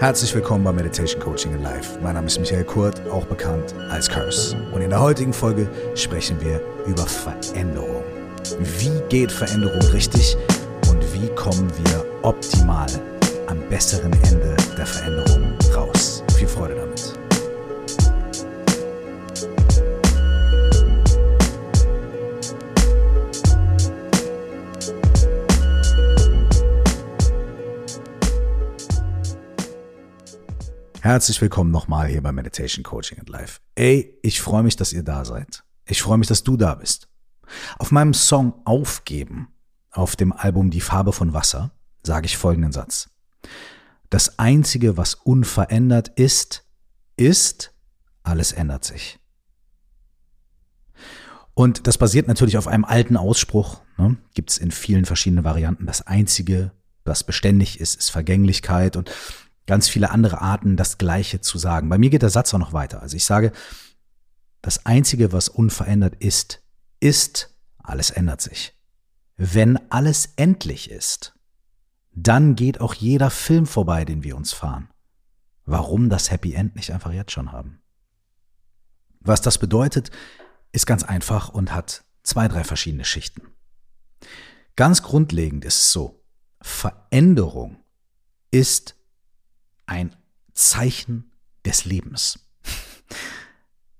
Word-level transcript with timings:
Herzlich 0.00 0.32
willkommen 0.32 0.62
bei 0.62 0.72
Meditation 0.72 1.20
Coaching 1.20 1.54
in 1.54 1.62
Life. 1.64 1.98
Mein 2.00 2.14
Name 2.14 2.28
ist 2.28 2.38
Michael 2.38 2.62
Kurt, 2.62 3.04
auch 3.10 3.24
bekannt 3.24 3.74
als 3.90 4.08
Curse. 4.08 4.56
Und 4.72 4.80
in 4.80 4.90
der 4.90 5.00
heutigen 5.00 5.32
Folge 5.32 5.68
sprechen 5.96 6.40
wir 6.40 6.60
über 6.86 7.04
Veränderung. 7.04 8.04
Wie 8.60 8.92
geht 9.08 9.32
Veränderung 9.32 9.80
richtig 9.90 10.36
und 10.88 11.02
wie 11.12 11.26
kommen 11.34 11.68
wir 11.82 12.04
optimal 12.22 12.86
am 13.48 13.58
besseren 13.68 14.12
Ende 14.22 14.54
der 14.76 14.86
Veränderung 14.86 15.54
raus? 15.74 16.22
Viel 16.36 16.46
Freude 16.46 16.76
damit. 16.76 17.18
Herzlich 31.08 31.40
willkommen 31.40 31.70
nochmal 31.70 32.08
hier 32.08 32.22
bei 32.22 32.32
Meditation 32.32 32.82
Coaching 32.82 33.18
and 33.18 33.30
Life. 33.30 33.60
Ey, 33.76 34.18
ich 34.22 34.42
freue 34.42 34.62
mich, 34.62 34.76
dass 34.76 34.92
ihr 34.92 35.02
da 35.02 35.24
seid. 35.24 35.64
Ich 35.86 36.02
freue 36.02 36.18
mich, 36.18 36.28
dass 36.28 36.44
du 36.44 36.58
da 36.58 36.74
bist. 36.74 37.08
Auf 37.78 37.90
meinem 37.90 38.12
Song 38.12 38.60
Aufgeben 38.66 39.48
auf 39.90 40.16
dem 40.16 40.34
Album 40.34 40.68
Die 40.68 40.82
Farbe 40.82 41.14
von 41.14 41.32
Wasser 41.32 41.70
sage 42.02 42.26
ich 42.26 42.36
folgenden 42.36 42.72
Satz. 42.72 43.08
Das 44.10 44.38
Einzige, 44.38 44.98
was 44.98 45.14
unverändert 45.14 46.08
ist, 46.16 46.66
ist, 47.16 47.72
alles 48.22 48.52
ändert 48.52 48.84
sich. 48.84 49.18
Und 51.54 51.86
das 51.86 51.96
basiert 51.96 52.28
natürlich 52.28 52.58
auf 52.58 52.68
einem 52.68 52.84
alten 52.84 53.16
Ausspruch, 53.16 53.80
ne? 53.96 54.18
gibt 54.34 54.50
es 54.50 54.58
in 54.58 54.70
vielen 54.70 55.06
verschiedenen 55.06 55.44
Varianten. 55.44 55.86
Das 55.86 56.06
Einzige, 56.06 56.72
was 57.06 57.24
beständig 57.24 57.80
ist, 57.80 57.94
ist 57.94 58.10
Vergänglichkeit. 58.10 58.94
Und 58.94 59.10
ganz 59.68 59.88
viele 59.88 60.10
andere 60.10 60.40
Arten, 60.40 60.76
das 60.76 60.98
Gleiche 60.98 61.40
zu 61.40 61.58
sagen. 61.58 61.88
Bei 61.88 61.98
mir 61.98 62.10
geht 62.10 62.22
der 62.22 62.30
Satz 62.30 62.52
auch 62.52 62.58
noch 62.58 62.72
weiter. 62.72 63.02
Also 63.02 63.16
ich 63.16 63.24
sage, 63.24 63.52
das 64.62 64.86
Einzige, 64.86 65.30
was 65.30 65.48
unverändert 65.48 66.16
ist, 66.16 66.62
ist, 66.98 67.54
alles 67.76 68.10
ändert 68.10 68.40
sich. 68.40 68.74
Wenn 69.36 69.78
alles 69.90 70.30
endlich 70.36 70.90
ist, 70.90 71.34
dann 72.12 72.56
geht 72.56 72.80
auch 72.80 72.94
jeder 72.94 73.30
Film 73.30 73.66
vorbei, 73.66 74.04
den 74.04 74.24
wir 74.24 74.36
uns 74.36 74.52
fahren. 74.52 74.88
Warum 75.66 76.08
das 76.08 76.30
Happy 76.30 76.54
End 76.54 76.74
nicht 76.74 76.90
einfach 76.90 77.12
jetzt 77.12 77.32
schon 77.32 77.52
haben? 77.52 77.80
Was 79.20 79.42
das 79.42 79.58
bedeutet, 79.58 80.10
ist 80.72 80.86
ganz 80.86 81.02
einfach 81.02 81.50
und 81.50 81.74
hat 81.74 82.04
zwei, 82.22 82.48
drei 82.48 82.64
verschiedene 82.64 83.04
Schichten. 83.04 83.42
Ganz 84.76 85.02
grundlegend 85.02 85.66
ist 85.66 85.80
es 85.80 85.92
so, 85.92 86.24
Veränderung 86.62 87.76
ist 88.50 88.97
ein 89.88 90.14
Zeichen 90.52 91.32
des 91.64 91.84
Lebens. 91.84 92.48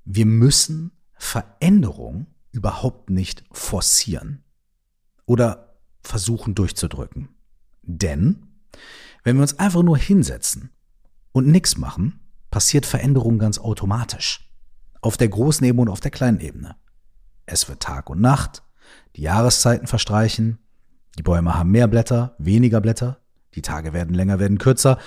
Wir 0.04 0.26
müssen 0.26 0.92
Veränderung 1.14 2.26
überhaupt 2.52 3.10
nicht 3.10 3.44
forcieren 3.52 4.44
oder 5.26 5.78
versuchen 6.02 6.54
durchzudrücken. 6.54 7.28
Denn 7.82 8.46
wenn 9.24 9.36
wir 9.36 9.42
uns 9.42 9.58
einfach 9.58 9.82
nur 9.82 9.98
hinsetzen 9.98 10.70
und 11.32 11.46
nichts 11.46 11.76
machen, 11.76 12.20
passiert 12.50 12.86
Veränderung 12.86 13.38
ganz 13.38 13.58
automatisch. 13.58 14.50
Auf 15.00 15.16
der 15.16 15.28
großen 15.28 15.66
Ebene 15.66 15.82
und 15.82 15.88
auf 15.88 16.00
der 16.00 16.10
kleinen 16.10 16.40
Ebene. 16.40 16.76
Es 17.46 17.68
wird 17.68 17.80
Tag 17.80 18.10
und 18.10 18.20
Nacht, 18.20 18.62
die 19.16 19.22
Jahreszeiten 19.22 19.86
verstreichen, 19.86 20.58
die 21.18 21.22
Bäume 21.22 21.54
haben 21.54 21.70
mehr 21.70 21.88
Blätter, 21.88 22.34
weniger 22.38 22.80
Blätter, 22.80 23.20
die 23.54 23.62
Tage 23.62 23.92
werden 23.92 24.14
länger, 24.14 24.38
werden 24.38 24.58
kürzer, 24.58 24.98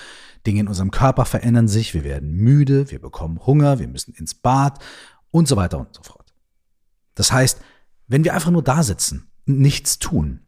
Dinge 0.45 0.61
in 0.61 0.67
unserem 0.67 0.92
Körper 0.92 1.25
verändern 1.25 1.67
sich, 1.67 1.94
wir 1.94 2.03
werden 2.03 2.31
müde, 2.31 2.89
wir 2.92 3.00
bekommen 3.00 3.45
Hunger, 3.45 3.80
wir 3.80 3.88
müssen 3.88 4.14
ins 4.14 4.34
Bad 4.34 4.80
und 5.30 5.47
so 5.47 5.56
weiter 5.56 5.80
und 5.80 5.94
so 5.95 6.03
fort. 6.03 6.34
Das 7.16 7.31
heißt, 7.31 7.62
wenn 8.07 8.24
wir 8.24 8.34
einfach 8.34 8.51
nur 8.51 8.63
da 8.63 8.84
sitzen 8.84 9.31
und 9.47 9.59
nichts 9.59 10.00
tun, 10.00 10.41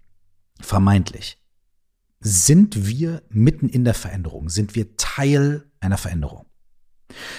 vermeintlich, 0.59 1.37
sind 2.19 2.87
wir 2.87 3.21
mitten 3.29 3.69
in 3.69 3.83
der 3.83 3.93
Veränderung, 3.93 4.49
sind 4.49 4.75
wir 4.75 4.95
Teil 4.97 5.65
einer 5.79 5.97
Veränderung. 5.97 6.45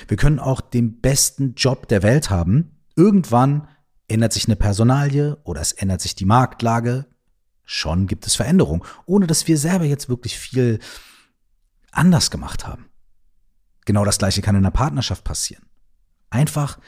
Wir 0.06 0.16
können 0.16 0.38
auch 0.38 0.60
den 0.60 1.00
besten 1.00 1.54
Job 1.54 1.88
der 1.88 2.02
Welt 2.02 2.30
haben. 2.30 2.82
Irgendwann 2.94 3.68
ändert 4.08 4.32
sich 4.32 4.46
eine 4.46 4.56
Personalie 4.56 5.36
oder 5.44 5.60
es 5.60 5.72
ändert 5.72 6.00
sich 6.00 6.14
die 6.14 6.26
Marktlage. 6.26 7.06
Schon 7.64 8.06
gibt 8.06 8.26
es 8.26 8.36
Veränderung, 8.36 8.84
ohne 9.06 9.26
dass 9.26 9.48
wir 9.48 9.56
selber 9.56 9.84
jetzt 9.84 10.08
wirklich 10.08 10.38
viel 10.38 10.80
anders 11.96 12.30
gemacht 12.30 12.66
haben. 12.66 12.86
Genau 13.84 14.04
das 14.04 14.18
gleiche 14.18 14.42
kann 14.42 14.54
in 14.54 14.62
einer 14.62 14.70
Partnerschaft 14.70 15.24
passieren. 15.24 15.64
Einfach 16.30 16.78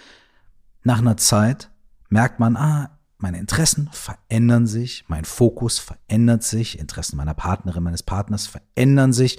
nach 0.83 0.99
einer 0.99 1.17
Zeit 1.17 1.71
merkt 2.09 2.41
man, 2.41 2.57
ah, 2.57 2.99
meine 3.19 3.39
Interessen 3.39 3.89
verändern 3.93 4.67
sich, 4.67 5.05
mein 5.09 5.25
Fokus 5.25 5.79
verändert 5.79 6.43
sich, 6.43 6.79
Interessen 6.79 7.17
meiner 7.17 7.35
Partnerin, 7.35 7.83
meines 7.83 8.03
Partners 8.03 8.47
verändern 8.47 9.13
sich 9.13 9.39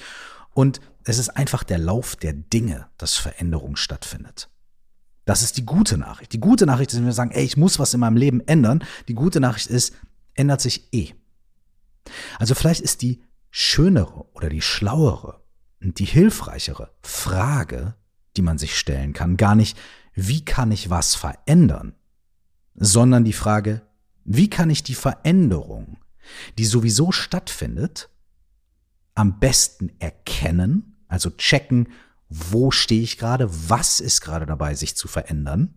und 0.53 0.81
es 1.03 1.19
ist 1.19 1.29
einfach 1.29 1.63
der 1.63 1.77
Lauf 1.77 2.15
der 2.15 2.33
Dinge, 2.33 2.87
dass 2.97 3.15
Veränderung 3.15 3.75
stattfindet. 3.75 4.49
Das 5.25 5.41
ist 5.41 5.57
die 5.57 5.65
gute 5.65 5.97
Nachricht. 5.97 6.33
Die 6.33 6.39
gute 6.39 6.65
Nachricht 6.65 6.91
ist, 6.91 6.99
wenn 6.99 7.05
wir 7.05 7.13
sagen, 7.13 7.31
ey, 7.31 7.43
ich 7.43 7.57
muss 7.57 7.79
was 7.79 7.93
in 7.93 7.99
meinem 7.99 8.17
Leben 8.17 8.41
ändern. 8.47 8.83
Die 9.07 9.13
gute 9.13 9.39
Nachricht 9.39 9.67
ist, 9.67 9.93
ändert 10.35 10.61
sich 10.61 10.91
eh. 10.93 11.13
Also 12.39 12.55
vielleicht 12.55 12.81
ist 12.81 13.01
die 13.01 13.21
schönere 13.51 14.25
oder 14.33 14.49
die 14.49 14.61
schlauere 14.61 15.41
die 15.79 16.05
hilfreichere 16.05 16.91
Frage, 17.01 17.95
die 18.35 18.41
man 18.41 18.57
sich 18.57 18.77
stellen 18.77 19.13
kann, 19.13 19.37
gar 19.37 19.55
nicht, 19.55 19.77
wie 20.13 20.43
kann 20.43 20.71
ich 20.71 20.89
was 20.89 21.15
verändern, 21.15 21.93
sondern 22.75 23.23
die 23.23 23.33
Frage, 23.33 23.81
wie 24.23 24.49
kann 24.49 24.69
ich 24.69 24.83
die 24.83 24.95
Veränderung, 24.95 25.97
die 26.57 26.65
sowieso 26.65 27.11
stattfindet, 27.11 28.09
am 29.15 29.39
besten 29.39 29.91
erkennen, 29.99 30.97
also 31.07 31.29
checken, 31.29 31.89
wo 32.29 32.71
stehe 32.71 33.01
ich 33.01 33.17
gerade, 33.17 33.49
was 33.69 33.99
ist 33.99 34.21
gerade 34.21 34.45
dabei, 34.45 34.75
sich 34.75 34.95
zu 34.95 35.07
verändern. 35.07 35.75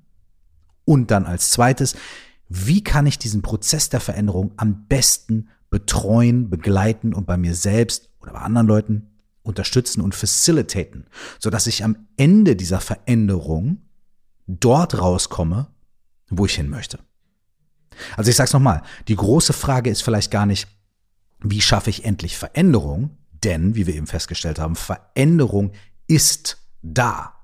Und 0.84 1.10
dann 1.10 1.26
als 1.26 1.50
zweites, 1.50 1.94
wie 2.48 2.82
kann 2.82 3.06
ich 3.06 3.18
diesen 3.18 3.42
Prozess 3.42 3.88
der 3.88 4.00
Veränderung 4.00 4.52
am 4.56 4.86
besten 4.88 5.48
betreuen, 5.70 6.50
begleiten 6.50 7.14
und 7.14 7.26
bei 7.26 7.36
mir 7.36 7.54
selbst 7.54 8.10
oder 8.20 8.32
bei 8.32 8.40
anderen 8.40 8.66
Leuten 8.66 9.09
unterstützen 9.42 10.00
und 10.00 10.14
facilitaten, 10.14 11.06
sodass 11.38 11.66
ich 11.66 11.84
am 11.84 12.08
Ende 12.16 12.56
dieser 12.56 12.80
Veränderung 12.80 13.82
dort 14.46 14.98
rauskomme, 14.98 15.68
wo 16.28 16.46
ich 16.46 16.54
hin 16.54 16.68
möchte. 16.68 16.98
Also 18.16 18.30
ich 18.30 18.36
sage 18.36 18.48
es 18.48 18.52
nochmal, 18.52 18.82
die 19.08 19.16
große 19.16 19.52
Frage 19.52 19.90
ist 19.90 20.02
vielleicht 20.02 20.30
gar 20.30 20.46
nicht, 20.46 20.68
wie 21.40 21.60
schaffe 21.60 21.90
ich 21.90 22.04
endlich 22.04 22.36
Veränderung, 22.36 23.16
denn, 23.44 23.74
wie 23.74 23.86
wir 23.86 23.94
eben 23.94 24.06
festgestellt 24.06 24.58
haben, 24.58 24.76
Veränderung 24.76 25.72
ist 26.06 26.58
da. 26.82 27.34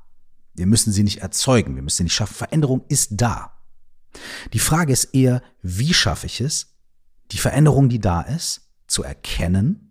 Wir 0.54 0.66
müssen 0.66 0.92
sie 0.92 1.02
nicht 1.02 1.18
erzeugen, 1.18 1.76
wir 1.76 1.82
müssen 1.82 1.98
sie 1.98 2.04
nicht 2.04 2.14
schaffen. 2.14 2.34
Veränderung 2.34 2.84
ist 2.88 3.10
da. 3.12 3.52
Die 4.52 4.58
Frage 4.58 4.92
ist 4.92 5.14
eher, 5.14 5.42
wie 5.62 5.94
schaffe 5.94 6.26
ich 6.26 6.40
es, 6.40 6.74
die 7.32 7.38
Veränderung, 7.38 7.88
die 7.88 7.98
da 7.98 8.22
ist, 8.22 8.72
zu 8.86 9.02
erkennen 9.02 9.85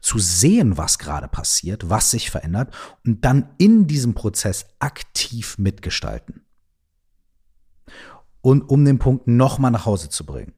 zu 0.00 0.18
sehen, 0.18 0.76
was 0.76 0.98
gerade 0.98 1.28
passiert, 1.28 1.88
was 1.88 2.10
sich 2.10 2.30
verändert 2.30 2.74
und 3.04 3.24
dann 3.24 3.50
in 3.58 3.86
diesem 3.86 4.14
Prozess 4.14 4.66
aktiv 4.78 5.58
mitgestalten. 5.58 6.44
Und 8.40 8.62
um 8.62 8.84
den 8.84 8.98
Punkt 8.98 9.28
nochmal 9.28 9.70
nach 9.70 9.86
Hause 9.86 10.08
zu 10.08 10.26
bringen. 10.26 10.54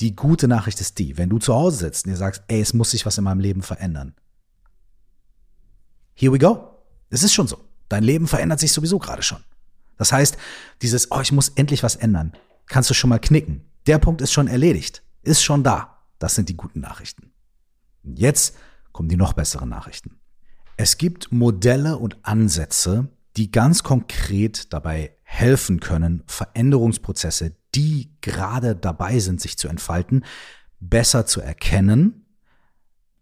Die 0.00 0.14
gute 0.14 0.48
Nachricht 0.48 0.80
ist 0.80 0.98
die, 0.98 1.18
wenn 1.18 1.28
du 1.28 1.38
zu 1.38 1.54
Hause 1.54 1.78
sitzt 1.78 2.06
und 2.06 2.12
dir 2.12 2.16
sagst, 2.16 2.42
ey, 2.48 2.60
es 2.60 2.72
muss 2.72 2.92
sich 2.92 3.04
was 3.04 3.18
in 3.18 3.24
meinem 3.24 3.40
Leben 3.40 3.62
verändern. 3.62 4.14
Here 6.14 6.32
we 6.32 6.38
go. 6.38 6.78
Es 7.10 7.22
ist 7.22 7.34
schon 7.34 7.48
so. 7.48 7.58
Dein 7.88 8.02
Leben 8.04 8.26
verändert 8.26 8.60
sich 8.60 8.72
sowieso 8.72 8.98
gerade 8.98 9.22
schon. 9.22 9.42
Das 9.96 10.12
heißt, 10.12 10.36
dieses, 10.82 11.10
oh, 11.10 11.20
ich 11.20 11.32
muss 11.32 11.50
endlich 11.50 11.82
was 11.82 11.96
ändern, 11.96 12.32
kannst 12.66 12.90
du 12.90 12.94
schon 12.94 13.10
mal 13.10 13.18
knicken. 13.18 13.64
Der 13.86 13.98
Punkt 13.98 14.20
ist 14.20 14.32
schon 14.32 14.46
erledigt, 14.46 15.02
ist 15.22 15.42
schon 15.42 15.64
da. 15.64 15.98
Das 16.18 16.34
sind 16.34 16.48
die 16.48 16.56
guten 16.56 16.80
Nachrichten. 16.80 17.32
Jetzt 18.16 18.56
kommen 18.92 19.08
die 19.08 19.16
noch 19.16 19.32
besseren 19.32 19.68
Nachrichten. 19.68 20.18
Es 20.76 20.98
gibt 20.98 21.32
Modelle 21.32 21.98
und 21.98 22.18
Ansätze, 22.22 23.08
die 23.36 23.50
ganz 23.50 23.82
konkret 23.82 24.72
dabei 24.72 25.16
helfen 25.22 25.80
können, 25.80 26.22
Veränderungsprozesse, 26.26 27.56
die 27.74 28.16
gerade 28.20 28.74
dabei 28.74 29.18
sind, 29.18 29.40
sich 29.40 29.58
zu 29.58 29.68
entfalten, 29.68 30.24
besser 30.80 31.26
zu 31.26 31.40
erkennen, 31.40 32.26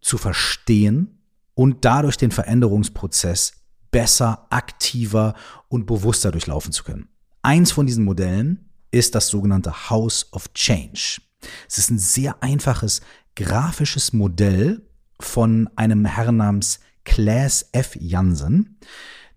zu 0.01 0.17
verstehen 0.17 1.21
und 1.53 1.85
dadurch 1.85 2.17
den 2.17 2.31
Veränderungsprozess 2.31 3.53
besser, 3.91 4.47
aktiver 4.49 5.33
und 5.67 5.85
bewusster 5.85 6.31
durchlaufen 6.31 6.71
zu 6.71 6.83
können. 6.83 7.09
Eins 7.41 7.71
von 7.71 7.85
diesen 7.87 8.05
Modellen 8.05 8.69
ist 8.91 9.15
das 9.15 9.27
sogenannte 9.27 9.89
House 9.89 10.31
of 10.31 10.53
Change. 10.53 11.21
Es 11.67 11.77
ist 11.77 11.89
ein 11.89 11.99
sehr 11.99 12.41
einfaches 12.41 13.01
grafisches 13.37 14.13
Modell 14.13 14.81
von 15.19 15.69
einem 15.75 16.05
Herrn 16.05 16.37
namens 16.37 16.79
Klaas 17.05 17.69
F. 17.71 17.95
Jansen, 17.99 18.79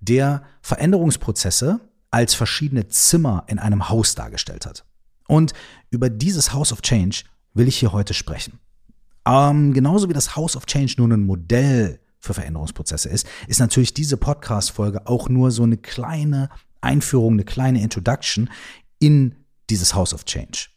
der 0.00 0.42
Veränderungsprozesse 0.62 1.80
als 2.10 2.34
verschiedene 2.34 2.88
Zimmer 2.88 3.44
in 3.46 3.58
einem 3.58 3.90
Haus 3.90 4.14
dargestellt 4.14 4.64
hat. 4.66 4.84
Und 5.28 5.52
über 5.90 6.08
dieses 6.08 6.52
House 6.52 6.72
of 6.72 6.80
Change 6.80 7.24
will 7.52 7.68
ich 7.68 7.76
hier 7.76 7.92
heute 7.92 8.14
sprechen. 8.14 8.58
Ähm, 9.26 9.74
genauso 9.74 10.08
wie 10.08 10.14
das 10.14 10.34
House 10.34 10.56
of 10.56 10.64
Change 10.64 10.94
nur 10.96 11.08
ein 11.08 11.22
Modell 11.22 12.00
für 12.18 12.32
Veränderungsprozesse 12.32 13.10
ist, 13.10 13.26
ist 13.48 13.60
natürlich 13.60 13.92
diese 13.92 14.16
Podcast-Folge 14.16 15.06
auch 15.06 15.28
nur 15.28 15.50
so 15.50 15.62
eine 15.62 15.76
kleine 15.76 16.48
Einführung, 16.80 17.34
eine 17.34 17.44
kleine 17.44 17.82
Introduction 17.82 18.48
in 18.98 19.36
dieses 19.68 19.94
House 19.94 20.14
of 20.14 20.24
Change. 20.24 20.68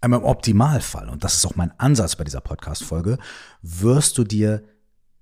Im 0.00 0.12
Optimalfall, 0.12 1.08
und 1.08 1.24
das 1.24 1.34
ist 1.34 1.46
auch 1.46 1.56
mein 1.56 1.72
Ansatz 1.78 2.14
bei 2.14 2.24
dieser 2.24 2.40
Podcast-Folge, 2.40 3.18
wirst 3.62 4.16
du 4.16 4.24
dir 4.24 4.62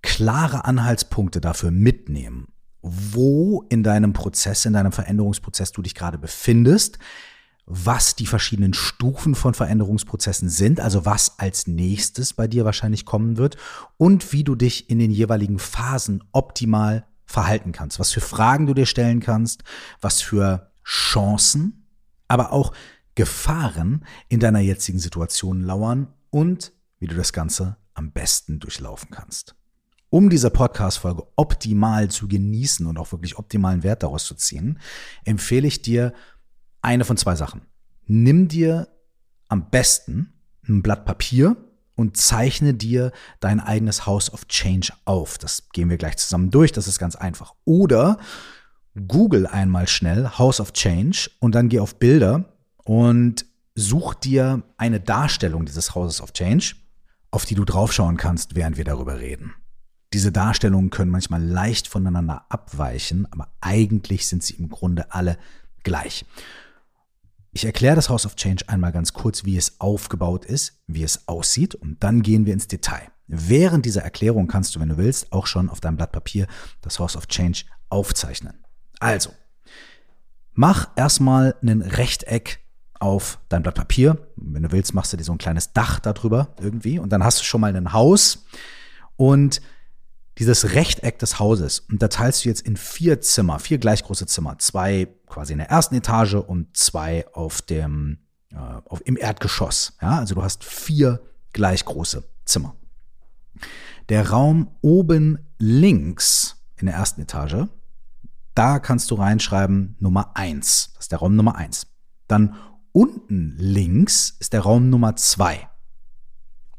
klare 0.03 0.67
Anhaltspunkte 0.67 1.41
dafür 1.41 1.71
mitnehmen, 1.71 2.49
wo 2.83 3.65
in 3.71 3.83
deinem 3.83 4.13
Prozess, 4.13 4.67
in 4.67 4.75
deinem 4.75 4.93
Veränderungsprozess 4.93 5.73
du 5.73 5.83
dich 5.83 5.95
gerade 5.95 6.19
befindest, 6.19 6.99
was 7.65 8.15
die 8.15 8.27
verschiedenen 8.27 8.75
Stufen 8.75 9.35
von 9.35 9.55
Veränderungsprozessen 9.55 10.49
sind, 10.49 10.79
also 10.79 11.05
was 11.05 11.39
als 11.39 11.67
nächstes 11.67 12.33
bei 12.33 12.47
dir 12.47 12.65
wahrscheinlich 12.65 13.05
kommen 13.05 13.39
wird 13.39 13.57
und 13.97 14.33
wie 14.33 14.45
du 14.45 14.55
dich 14.55 14.89
in 14.89 15.01
den 15.01 15.11
jeweiligen 15.11 15.59
Phasen 15.59 16.23
optimal 16.33 17.07
verhalten 17.25 17.73
kannst, 17.73 17.99
was 17.99 18.13
für 18.13 18.21
Fragen 18.21 18.67
du 18.67 18.75
dir 18.75 18.87
stellen 18.87 19.21
kannst, 19.21 19.65
was 20.01 20.23
für 20.23 20.71
Chancen, 20.85 21.89
aber 22.29 22.53
auch 22.53 22.73
Gefahren 23.17 24.05
in 24.29 24.39
deiner 24.39 24.61
jetzigen 24.61 25.01
Situation 25.01 25.61
lauern 25.61 26.07
und 26.31 26.73
wie 27.01 27.09
du 27.09 27.17
das 27.17 27.33
Ganze 27.33 27.77
am 27.95 28.13
besten 28.13 28.61
durchlaufen 28.61 29.11
kannst. 29.11 29.57
Um 30.09 30.31
diese 30.31 30.51
Podcast-Folge 30.51 31.27
optimal 31.35 32.09
zu 32.09 32.29
genießen 32.29 32.87
und 32.87 32.97
auch 32.99 33.11
wirklich 33.11 33.39
optimalen 33.39 33.83
Wert 33.83 34.05
daraus 34.05 34.25
zu 34.25 34.35
ziehen, 34.35 34.79
empfehle 35.25 35.67
ich 35.67 35.83
dir 35.83 36.13
eine 36.81 37.05
von 37.05 37.17
zwei 37.17 37.35
Sachen. 37.35 37.63
Nimm 38.07 38.47
dir 38.47 38.89
am 39.49 39.71
besten 39.71 40.33
ein 40.69 40.83
Blatt 40.83 41.05
Papier 41.05 41.57
und 41.97 42.17
zeichne 42.17 42.75
dir 42.75 43.11
dein 43.41 43.59
eigenes 43.59 44.07
House 44.07 44.33
of 44.33 44.47
Change 44.47 44.93
auf. 45.07 45.39
Das 45.39 45.71
gehen 45.73 45.91
wir 45.91 45.97
gleich 45.97 46.19
zusammen 46.19 46.51
durch, 46.51 46.71
das 46.71 46.87
ist 46.87 46.99
ganz 46.99 47.17
einfach. 47.17 47.55
Oder 47.65 48.19
google 49.09 49.47
einmal 49.47 49.89
schnell 49.89 50.29
House 50.39 50.61
of 50.61 50.73
Change 50.73 51.31
und 51.41 51.55
dann 51.55 51.69
geh 51.69 51.81
auf 51.81 51.99
Bilder 51.99 52.56
und 52.87 53.45
such 53.75 54.15
dir 54.15 54.63
eine 54.79 55.01
Darstellung 55.01 55.67
dieses 55.67 55.95
Houses 55.95 56.23
of 56.23 56.33
Change, 56.33 56.77
auf 57.33 57.45
die 57.45 57.57
du 57.57 57.65
draufschauen 57.65 58.17
kannst, 58.17 58.55
während 58.55 58.79
wir 58.79 58.85
darüber 58.85 59.21
reden. 59.21 59.55
Diese 60.13 60.31
Darstellungen 60.33 60.91
können 60.91 61.11
manchmal 61.11 61.43
leicht 61.43 61.89
voneinander 61.89 62.47
abweichen, 62.49 63.31
aber 63.33 63.49
eigentlich 63.61 64.29
sind 64.29 64.45
sie 64.45 64.55
im 64.55 64.69
Grunde 64.69 65.13
alle 65.13 65.37
gleich. 65.83 66.25
Ich 67.53 67.65
erkläre 67.65 67.97
das 67.97 68.09
House 68.09 68.25
of 68.25 68.37
Change 68.37 68.69
einmal 68.69 68.93
ganz 68.93 69.13
kurz, 69.13 69.45
wie 69.45 69.57
es 69.57 69.81
aufgebaut 69.81 70.45
ist, 70.45 70.81
wie 70.87 71.03
es 71.03 71.27
aussieht 71.27 71.75
und 71.75 72.03
dann 72.05 72.23
gehen 72.23 72.47
wir 72.47 72.53
ins 72.53 72.69
Detail. 72.69 73.09
Während 73.27 73.85
dieser 73.85 74.03
Erklärung 74.03 74.47
kannst 74.47 74.77
du, 74.77 74.81
wenn 74.81 74.91
du 74.91 74.97
willst, 74.97 75.33
auch 75.33 75.49
schon 75.49 75.69
auf 75.69 75.81
deinem 75.81 75.97
Blatt 75.97 76.13
Papier 76.13 76.47
das 76.83 77.01
House 77.01 77.17
of 77.17 77.27
Change 77.27 77.65
aufzeichnen. 77.89 78.65
Also, 79.01 79.31
mach 80.53 80.91
erstmal 80.97 81.57
ein 81.63 81.83
Rechteck 81.83 82.61
auf 83.01 83.39
dein 83.49 83.63
Blatt 83.63 83.75
Papier. 83.75 84.19
Wenn 84.37 84.63
du 84.63 84.73
willst, 84.73 84.95
machst 84.95 85.13
du 85.13 85.17
dir 85.17 85.25
so 85.25 85.33
ein 85.33 85.39
kleines 85.39 85.73
Dach 85.73 85.99
darüber 85.99 86.49
irgendwie 86.61 86.99
und 86.99 87.11
dann 87.11 87.25
hast 87.25 87.41
du 87.41 87.45
schon 87.45 87.61
mal 87.61 87.75
ein 87.75 87.93
Haus 87.93 88.45
und 89.17 89.61
dieses 90.39 90.75
Rechteck 90.75 91.19
des 91.19 91.39
Hauses 91.39 91.81
unterteilst 91.81 92.45
du 92.45 92.49
jetzt 92.51 92.61
in 92.61 92.77
vier 92.77 93.21
Zimmer, 93.21 93.59
vier 93.59 93.79
gleich 93.79 94.05
große 94.05 94.27
Zimmer. 94.27 94.59
Zwei 94.59 95.09
quasi 95.27 95.53
in 95.53 95.59
der 95.59 95.71
ersten 95.71 95.95
Etage 95.95 96.35
und 96.35 96.77
zwei 96.77 97.27
auf 97.33 97.63
dem, 97.63 98.19
äh, 98.53 98.57
auf, 98.57 99.01
im 99.07 99.17
Erdgeschoss. 99.17 99.97
Ja, 100.03 100.19
also 100.19 100.35
du 100.35 100.43
hast 100.43 100.63
vier 100.63 101.23
gleich 101.53 101.85
große 101.85 102.23
Zimmer. 102.45 102.77
Der 104.11 104.31
Raum 104.31 104.69
oben 104.83 105.39
links 105.59 106.57
in 106.77 106.87
der 106.87 106.97
ersten 106.97 107.23
Etage, 107.23 107.69
da 108.55 108.79
kannst 108.79 109.11
du 109.11 109.15
reinschreiben 109.15 109.97
Nummer 110.01 110.37
eins. 110.37 110.93
Das 110.95 111.07
ist 111.07 111.13
der 111.13 111.19
Raum 111.21 111.35
Nummer 111.35 111.57
eins. 111.57 111.87
Dann 112.29 112.57
unten 112.97 113.55
links 113.59 114.35
ist 114.41 114.55
der 114.55 114.63
Raum 114.63 114.89
Nummer 114.89 115.17
zwei. 115.17 115.69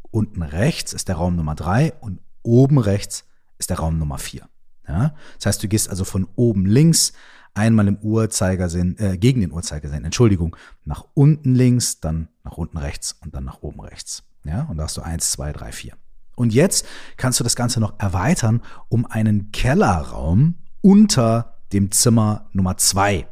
Unten 0.10 0.42
rechts 0.42 0.92
ist 0.94 1.10
der 1.10 1.18
Raum 1.18 1.36
Nummer 1.36 1.54
drei 1.54 1.94
und 2.02 2.22
oben 2.42 2.80
rechts 2.80 3.26
ist 3.60 3.70
der 3.70 3.78
Raum 3.78 4.00
Nummer 4.00 4.18
4. 4.18 4.50
Ja? 4.88 5.14
Das 5.36 5.46
heißt, 5.46 5.62
du 5.62 5.68
gehst 5.68 5.92
also 5.92 6.06
von 6.06 6.28
oben 6.36 6.66
links 6.66 7.14
einmal 7.54 7.88
im 7.88 7.98
Uhrzeigersinn, 7.98 8.98
äh, 8.98 9.20
gegen 9.20 9.42
den 9.42 9.52
Uhrzeigersinn, 9.52 10.06
Entschuldigung, 10.06 10.56
nach 10.86 11.06
unten 11.14 11.54
links, 11.54 12.00
dann 12.00 12.30
nach 12.44 12.58
unten 12.58 12.80
rechts 12.80 13.16
und 13.22 13.36
dann 13.36 13.44
nach 13.44 13.62
oben 13.62 13.82
rechts. 13.82 14.24
Ja, 14.44 14.64
und 14.64 14.78
da 14.78 14.86
hast 14.86 14.98
du 14.98 15.02
eins, 15.02 15.30
zwei, 15.30 15.54
drei, 15.54 15.72
vier. 15.72 15.94
Und 16.36 16.52
jetzt 16.52 16.88
kannst 17.18 17.40
du 17.40 17.44
das 17.44 17.56
Ganze 17.56 17.80
noch 17.80 18.00
erweitern 18.00 18.64
um 18.90 19.06
einen 19.06 19.52
Kellerraum 19.52 20.56
unter 20.82 21.60
dem 21.74 21.92
Zimmer 21.92 22.50
Nummer 22.54 22.78
zwei. 22.78 23.28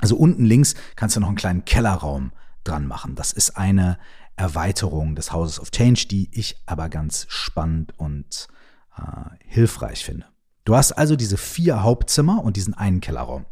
Also 0.00 0.16
unten 0.16 0.44
links 0.44 0.74
kannst 0.94 1.16
du 1.16 1.20
noch 1.20 1.28
einen 1.28 1.36
kleinen 1.36 1.64
Kellerraum 1.64 2.32
dran 2.64 2.86
machen. 2.86 3.14
Das 3.14 3.32
ist 3.32 3.56
eine 3.56 3.98
Erweiterung 4.36 5.14
des 5.14 5.32
Houses 5.32 5.60
of 5.60 5.70
Change, 5.70 6.06
die 6.08 6.28
ich 6.32 6.56
aber 6.66 6.88
ganz 6.88 7.26
spannend 7.28 7.98
und 7.98 8.48
äh, 8.96 9.02
hilfreich 9.44 10.04
finde. 10.04 10.26
Du 10.64 10.76
hast 10.76 10.92
also 10.92 11.16
diese 11.16 11.36
vier 11.36 11.82
Hauptzimmer 11.82 12.42
und 12.42 12.56
diesen 12.56 12.74
einen 12.74 13.00
Kellerraum. 13.00 13.46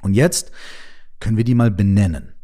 Und 0.00 0.14
jetzt 0.14 0.50
können 1.20 1.36
wir 1.36 1.44
die 1.44 1.54
mal 1.54 1.70
benennen. 1.70 2.34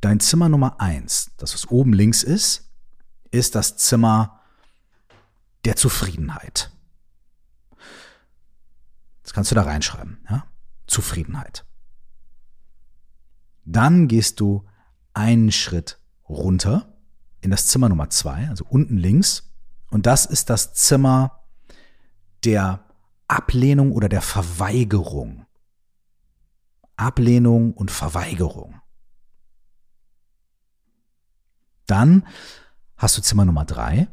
Dein 0.00 0.20
Zimmer 0.20 0.48
Nummer 0.48 0.80
eins, 0.80 1.30
das 1.38 1.54
was 1.54 1.68
oben 1.68 1.92
links 1.92 2.22
ist, 2.22 2.70
ist 3.30 3.54
das 3.54 3.76
Zimmer 3.76 4.40
der 5.64 5.76
Zufriedenheit. 5.76 6.70
Das 9.22 9.32
kannst 9.32 9.50
du 9.50 9.54
da 9.54 9.62
reinschreiben. 9.62 10.24
Ja? 10.28 10.44
Zufriedenheit. 10.86 11.64
Dann 13.64 14.08
gehst 14.08 14.40
du 14.40 14.64
einen 15.14 15.52
Schritt 15.52 15.98
runter 16.28 16.94
in 17.40 17.50
das 17.50 17.66
Zimmer 17.66 17.88
Nummer 17.88 18.10
zwei, 18.10 18.48
also 18.48 18.64
unten 18.68 18.96
links, 18.96 19.52
und 19.90 20.06
das 20.06 20.24
ist 20.24 20.48
das 20.48 20.72
Zimmer 20.72 21.42
der 22.44 22.82
Ablehnung 23.28 23.92
oder 23.92 24.08
der 24.08 24.22
Verweigerung. 24.22 25.44
Ablehnung 26.96 27.74
und 27.74 27.90
Verweigerung. 27.90 28.80
Dann 31.86 32.26
hast 32.96 33.18
du 33.18 33.22
Zimmer 33.22 33.44
Nummer 33.44 33.66
drei. 33.66 34.08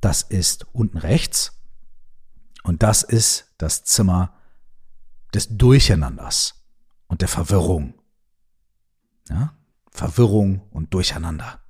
Das 0.00 0.22
ist 0.22 0.66
unten 0.72 0.98
rechts. 0.98 1.60
Und 2.62 2.84
das 2.84 3.02
ist 3.02 3.52
das 3.58 3.82
Zimmer 3.82 4.34
des 5.34 5.48
Durcheinanders 5.56 6.64
und 7.08 7.20
der 7.20 7.28
Verwirrung. 7.28 7.94
Ja? 9.28 9.54
Verwirrung 9.90 10.62
und 10.70 10.92
Durcheinander. 10.92 11.60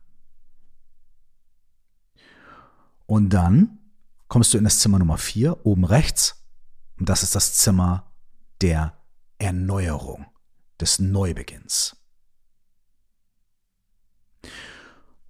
Und 3.07 3.31
dann 3.31 3.79
kommst 4.29 4.55
du 4.55 4.59
in 4.59 4.65
das 4.65 4.81
Zimmer 4.81 4.99
Nummer 4.99 5.19
4, 5.19 5.67
oben 5.67 5.85
rechts. 5.85 6.43
Und 6.99 7.09
das 7.09 7.23
ist 7.23 7.35
das 7.35 7.55
Zimmer 7.55 8.11
der 8.61 8.97
Erneuerung, 9.39 10.27
des 10.81 10.99
Neubeginns. 10.99 11.97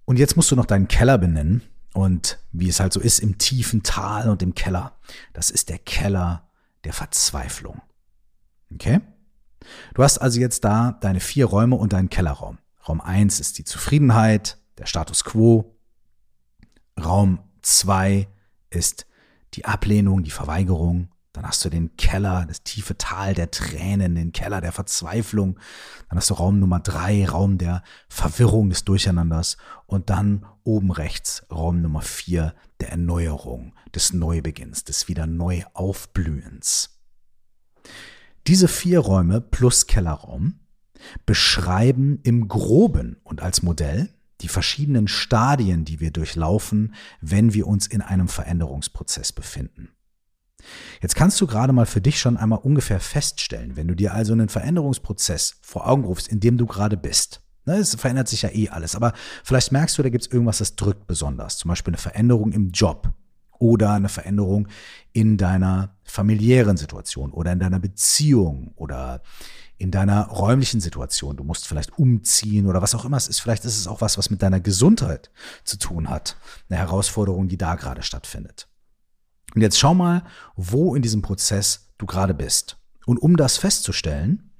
Und 0.05 0.17
jetzt 0.17 0.35
musst 0.35 0.51
du 0.51 0.55
noch 0.55 0.65
deinen 0.65 0.87
Keller 0.87 1.17
benennen. 1.17 1.63
Und 1.93 2.39
wie 2.51 2.69
es 2.69 2.79
halt 2.79 2.93
so 2.93 2.99
ist, 2.99 3.19
im 3.19 3.37
tiefen 3.37 3.83
Tal 3.83 4.29
und 4.29 4.43
im 4.43 4.53
Keller, 4.53 4.97
das 5.33 5.49
ist 5.49 5.69
der 5.69 5.79
Keller 5.79 6.49
der 6.83 6.93
Verzweiflung. 6.93 7.81
Okay? 8.73 9.01
Du 9.93 10.03
hast 10.03 10.17
also 10.17 10.39
jetzt 10.39 10.63
da 10.63 10.97
deine 11.01 11.19
vier 11.19 11.45
Räume 11.45 11.75
und 11.75 11.93
deinen 11.93 12.09
Kellerraum. 12.09 12.57
Raum 12.87 13.01
1 13.01 13.39
ist 13.39 13.57
die 13.57 13.63
Zufriedenheit, 13.63 14.57
der 14.77 14.85
Status 14.85 15.23
quo. 15.23 15.75
Raum 17.03 17.39
Zwei 17.65 18.27
ist 18.69 19.07
die 19.55 19.65
Ablehnung, 19.65 20.21
die 20.21 20.29
Verweigerung. 20.29 21.09
Dann 21.33 21.47
hast 21.47 21.65
du 21.65 21.69
den 21.69 21.97
Keller, 21.97 22.45
das 22.47 22.61
tiefe 22.61 22.95
Tal 22.95 23.33
der 23.33 23.49
Tränen, 23.49 24.13
den 24.13 24.31
Keller 24.31 24.61
der 24.61 24.71
Verzweiflung. 24.71 25.59
Dann 26.07 26.17
hast 26.17 26.29
du 26.29 26.35
Raum 26.35 26.59
Nummer 26.59 26.79
drei, 26.79 27.27
Raum 27.27 27.57
der 27.57 27.81
Verwirrung, 28.07 28.69
des 28.69 28.85
Durcheinanders. 28.85 29.57
Und 29.87 30.11
dann 30.11 30.45
oben 30.63 30.91
rechts 30.91 31.43
Raum 31.51 31.81
Nummer 31.81 32.03
vier, 32.03 32.53
der 32.79 32.91
Erneuerung, 32.91 33.73
des 33.95 34.13
Neubeginns, 34.13 34.83
des 34.83 35.07
wieder 35.07 35.25
Neuaufblühens. 35.25 37.01
Diese 38.47 38.67
vier 38.67 38.99
Räume 38.99 39.41
plus 39.41 39.87
Kellerraum 39.87 40.59
beschreiben 41.25 42.19
im 42.23 42.47
groben 42.47 43.17
und 43.23 43.41
als 43.41 43.63
Modell 43.63 44.09
die 44.41 44.47
verschiedenen 44.47 45.07
Stadien, 45.07 45.85
die 45.85 45.99
wir 45.99 46.11
durchlaufen, 46.11 46.93
wenn 47.21 47.53
wir 47.53 47.67
uns 47.67 47.87
in 47.87 48.01
einem 48.01 48.27
Veränderungsprozess 48.27 49.31
befinden. 49.31 49.89
Jetzt 51.01 51.15
kannst 51.15 51.39
du 51.41 51.47
gerade 51.47 51.73
mal 51.73 51.85
für 51.85 52.01
dich 52.01 52.19
schon 52.19 52.37
einmal 52.37 52.59
ungefähr 52.59 52.99
feststellen, 52.99 53.75
wenn 53.75 53.87
du 53.87 53.95
dir 53.95 54.13
also 54.13 54.33
einen 54.33 54.49
Veränderungsprozess 54.49 55.57
vor 55.61 55.87
Augen 55.87 56.03
rufst, 56.03 56.27
in 56.27 56.39
dem 56.39 56.57
du 56.57 56.65
gerade 56.65 56.97
bist. 56.97 57.41
Ne, 57.65 57.77
es 57.77 57.95
verändert 57.95 58.27
sich 58.27 58.43
ja 58.43 58.49
eh 58.49 58.69
alles, 58.69 58.95
aber 58.95 59.13
vielleicht 59.43 59.71
merkst 59.71 59.97
du, 59.97 60.03
da 60.03 60.09
gibt 60.09 60.25
es 60.25 60.31
irgendwas, 60.31 60.59
das 60.59 60.75
drückt 60.75 61.07
besonders. 61.07 61.57
Zum 61.57 61.69
Beispiel 61.69 61.93
eine 61.93 62.01
Veränderung 62.01 62.51
im 62.51 62.69
Job 62.71 63.11
oder 63.59 63.93
eine 63.93 64.09
Veränderung 64.09 64.67
in 65.13 65.37
deiner 65.37 65.95
familiären 66.03 66.77
Situation 66.77 67.31
oder 67.31 67.51
in 67.51 67.59
deiner 67.59 67.79
Beziehung 67.79 68.73
oder 68.75 69.21
in 69.77 69.91
deiner 69.91 70.27
räumlichen 70.27 70.79
Situation. 70.79 71.35
Du 71.35 71.43
musst 71.43 71.67
vielleicht 71.67 71.97
umziehen 71.97 72.67
oder 72.67 72.81
was 72.81 72.95
auch 72.95 73.05
immer 73.05 73.17
es 73.17 73.27
ist. 73.27 73.39
Vielleicht 73.39 73.65
ist 73.65 73.77
es 73.77 73.87
auch 73.87 74.01
was, 74.01 74.17
was 74.17 74.29
mit 74.29 74.41
deiner 74.41 74.59
Gesundheit 74.59 75.31
zu 75.63 75.77
tun 75.77 76.09
hat. 76.09 76.37
Eine 76.69 76.79
Herausforderung, 76.79 77.47
die 77.47 77.57
da 77.57 77.75
gerade 77.75 78.01
stattfindet. 78.01 78.67
Und 79.53 79.61
jetzt 79.61 79.79
schau 79.79 79.93
mal, 79.93 80.23
wo 80.55 80.95
in 80.95 81.01
diesem 81.01 81.21
Prozess 81.21 81.93
du 81.97 82.05
gerade 82.05 82.33
bist. 82.33 82.77
Und 83.05 83.21
um 83.21 83.37
das 83.37 83.57
festzustellen, 83.57 84.51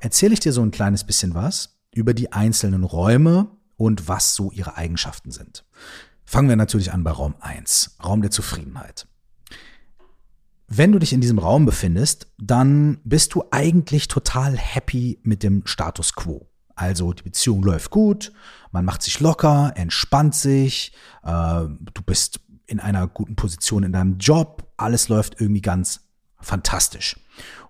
erzähle 0.00 0.34
ich 0.34 0.40
dir 0.40 0.52
so 0.52 0.62
ein 0.62 0.70
kleines 0.70 1.04
bisschen 1.04 1.34
was 1.34 1.78
über 1.92 2.14
die 2.14 2.32
einzelnen 2.32 2.84
Räume 2.84 3.50
und 3.76 4.08
was 4.08 4.34
so 4.34 4.50
ihre 4.50 4.76
Eigenschaften 4.76 5.30
sind. 5.30 5.64
Fangen 6.30 6.50
wir 6.50 6.56
natürlich 6.56 6.92
an 6.92 7.04
bei 7.04 7.10
Raum 7.10 7.36
1, 7.40 7.96
Raum 8.04 8.20
der 8.20 8.30
Zufriedenheit. 8.30 9.08
Wenn 10.66 10.92
du 10.92 10.98
dich 10.98 11.14
in 11.14 11.22
diesem 11.22 11.38
Raum 11.38 11.64
befindest, 11.64 12.26
dann 12.36 13.00
bist 13.02 13.32
du 13.32 13.44
eigentlich 13.50 14.08
total 14.08 14.54
happy 14.54 15.20
mit 15.22 15.42
dem 15.42 15.66
Status 15.66 16.12
quo. 16.12 16.50
Also 16.74 17.14
die 17.14 17.22
Beziehung 17.22 17.62
läuft 17.62 17.90
gut, 17.90 18.30
man 18.72 18.84
macht 18.84 19.00
sich 19.00 19.20
locker, 19.20 19.72
entspannt 19.74 20.34
sich, 20.34 20.92
äh, 21.22 21.30
du 21.30 22.02
bist 22.04 22.40
in 22.66 22.78
einer 22.78 23.08
guten 23.08 23.34
Position 23.34 23.82
in 23.82 23.92
deinem 23.92 24.18
Job, 24.18 24.70
alles 24.76 25.08
läuft 25.08 25.40
irgendwie 25.40 25.62
ganz 25.62 26.10
fantastisch. 26.40 27.16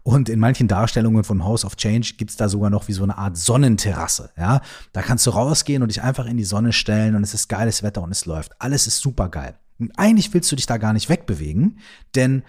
Und 0.02 0.28
in 0.28 0.40
manchen 0.40 0.68
Darstellungen 0.68 1.24
von 1.24 1.44
House 1.44 1.64
of 1.64 1.76
Change 1.76 2.14
gibt's 2.16 2.36
da 2.36 2.48
sogar 2.48 2.70
noch 2.70 2.88
wie 2.88 2.92
so 2.92 3.02
eine 3.02 3.18
Art 3.18 3.36
Sonnenterrasse. 3.36 4.30
Ja, 4.36 4.60
da 4.92 5.02
kannst 5.02 5.26
du 5.26 5.30
rausgehen 5.30 5.82
und 5.82 5.88
dich 5.88 6.02
einfach 6.02 6.26
in 6.26 6.36
die 6.36 6.44
Sonne 6.44 6.72
stellen 6.72 7.14
und 7.14 7.22
es 7.22 7.34
ist 7.34 7.48
geiles 7.48 7.82
Wetter 7.82 8.02
und 8.02 8.10
es 8.10 8.26
läuft. 8.26 8.52
Alles 8.60 8.86
ist 8.86 9.00
super 9.00 9.28
geil. 9.28 9.58
Und 9.78 9.92
eigentlich 9.98 10.32
willst 10.34 10.50
du 10.50 10.56
dich 10.56 10.66
da 10.66 10.76
gar 10.76 10.92
nicht 10.92 11.08
wegbewegen, 11.08 11.78
denn 12.14 12.42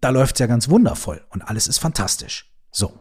da 0.00 0.10
läuft's 0.10 0.40
ja 0.40 0.46
ganz 0.46 0.68
wundervoll 0.68 1.22
und 1.30 1.42
alles 1.42 1.68
ist 1.68 1.78
fantastisch. 1.78 2.50
So. 2.70 2.98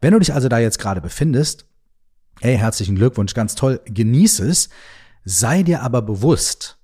Wenn 0.00 0.12
du 0.12 0.18
dich 0.18 0.32
also 0.32 0.48
da 0.48 0.58
jetzt 0.58 0.78
gerade 0.78 1.00
befindest, 1.00 1.66
hey, 2.40 2.56
herzlichen 2.56 2.96
Glückwunsch, 2.96 3.34
ganz 3.34 3.54
toll, 3.54 3.80
genieße 3.84 4.48
es, 4.48 4.70
sei 5.24 5.62
dir 5.62 5.82
aber 5.82 6.00
bewusst, 6.00 6.78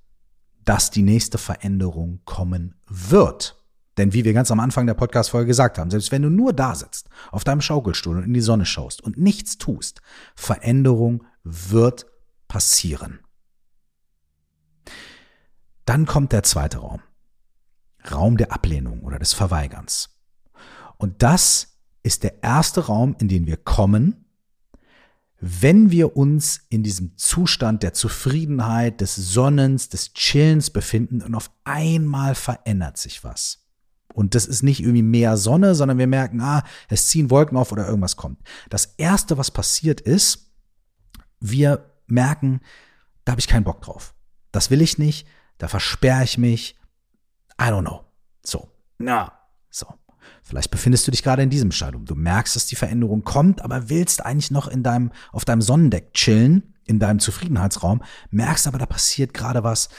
dass 0.63 0.91
die 0.91 1.01
nächste 1.01 1.37
Veränderung 1.37 2.19
kommen 2.25 2.75
wird. 2.87 3.55
Denn 3.97 4.13
wie 4.13 4.23
wir 4.23 4.33
ganz 4.33 4.51
am 4.51 4.59
Anfang 4.59 4.85
der 4.85 4.93
Podcast-Folge 4.93 5.47
gesagt 5.47 5.77
haben, 5.77 5.89
selbst 5.89 6.11
wenn 6.11 6.21
du 6.21 6.29
nur 6.29 6.53
da 6.53 6.75
sitzt, 6.75 7.09
auf 7.31 7.43
deinem 7.43 7.61
Schaukelstuhl 7.61 8.17
und 8.17 8.23
in 8.23 8.33
die 8.33 8.41
Sonne 8.41 8.65
schaust 8.65 9.01
und 9.01 9.17
nichts 9.17 9.57
tust, 9.57 10.01
Veränderung 10.35 11.23
wird 11.43 12.05
passieren. 12.47 13.19
Dann 15.85 16.05
kommt 16.05 16.31
der 16.31 16.43
zweite 16.43 16.79
Raum. 16.79 17.01
Raum 18.11 18.37
der 18.37 18.51
Ablehnung 18.51 19.01
oder 19.01 19.19
des 19.19 19.33
Verweigerns. 19.33 20.09
Und 20.97 21.23
das 21.23 21.79
ist 22.03 22.23
der 22.23 22.43
erste 22.43 22.85
Raum, 22.85 23.15
in 23.19 23.27
den 23.27 23.47
wir 23.47 23.57
kommen, 23.57 24.25
wenn 25.39 25.91
wir 25.91 26.17
uns 26.17 26.61
in 26.69 26.83
diesem 26.83 27.15
Zustand 27.17 27.83
der 27.83 27.93
Zufriedenheit, 27.93 29.01
des 29.01 29.15
Sonnens, 29.15 29.89
des 29.89 30.13
Chillens 30.13 30.69
befinden 30.71 31.21
und 31.21 31.35
auf 31.35 31.51
einmal 31.63 32.33
verändert 32.33 32.97
sich 32.97 33.23
was. 33.23 33.66
Und 34.17 34.33
das 34.33 34.47
ist 34.47 34.63
nicht 34.63 34.79
irgendwie 34.79 35.03
mehr 35.03 35.37
Sonne, 35.37 35.75
sondern 35.75 35.99
wir 35.99 36.07
merken, 36.07 36.41
ah, 36.41 36.63
es 36.89 37.05
ziehen 37.05 37.29
Wolken 37.29 37.55
auf 37.55 37.71
oder 37.71 37.87
irgendwas 37.87 38.15
kommt. 38.15 38.39
Das 38.67 38.95
erste, 38.97 39.37
was 39.37 39.51
passiert 39.51 40.01
ist, 40.01 40.55
wir 41.39 41.91
merken, 42.07 42.61
da 43.25 43.33
habe 43.33 43.39
ich 43.39 43.47
keinen 43.47 43.63
Bock 43.63 43.79
drauf. 43.83 44.15
Das 44.51 44.71
will 44.71 44.81
ich 44.81 44.97
nicht, 44.97 45.27
da 45.59 45.67
versperre 45.67 46.23
ich 46.23 46.39
mich. 46.39 46.79
I 47.61 47.65
don't 47.65 47.81
know. 47.81 48.05
So. 48.43 48.71
Na, 48.97 49.33
so. 49.69 49.85
Vielleicht 50.41 50.71
befindest 50.71 51.05
du 51.05 51.11
dich 51.11 51.21
gerade 51.21 51.43
in 51.43 51.51
diesem 51.51 51.71
Stadium. 51.71 52.05
Du 52.05 52.15
merkst, 52.15 52.55
dass 52.55 52.65
die 52.65 52.75
Veränderung 52.75 53.23
kommt, 53.23 53.61
aber 53.61 53.87
willst 53.89 54.25
eigentlich 54.25 54.49
noch 54.49 54.67
in 54.67 54.81
deinem, 54.81 55.11
auf 55.31 55.45
deinem 55.45 55.61
Sonnendeck 55.61 56.15
chillen, 56.15 56.73
in 56.85 56.97
deinem 56.97 57.19
Zufriedenheitsraum, 57.19 58.01
merkst 58.31 58.65
aber, 58.65 58.79
da 58.79 58.87
passiert 58.87 59.35
gerade 59.35 59.63
was. 59.63 59.89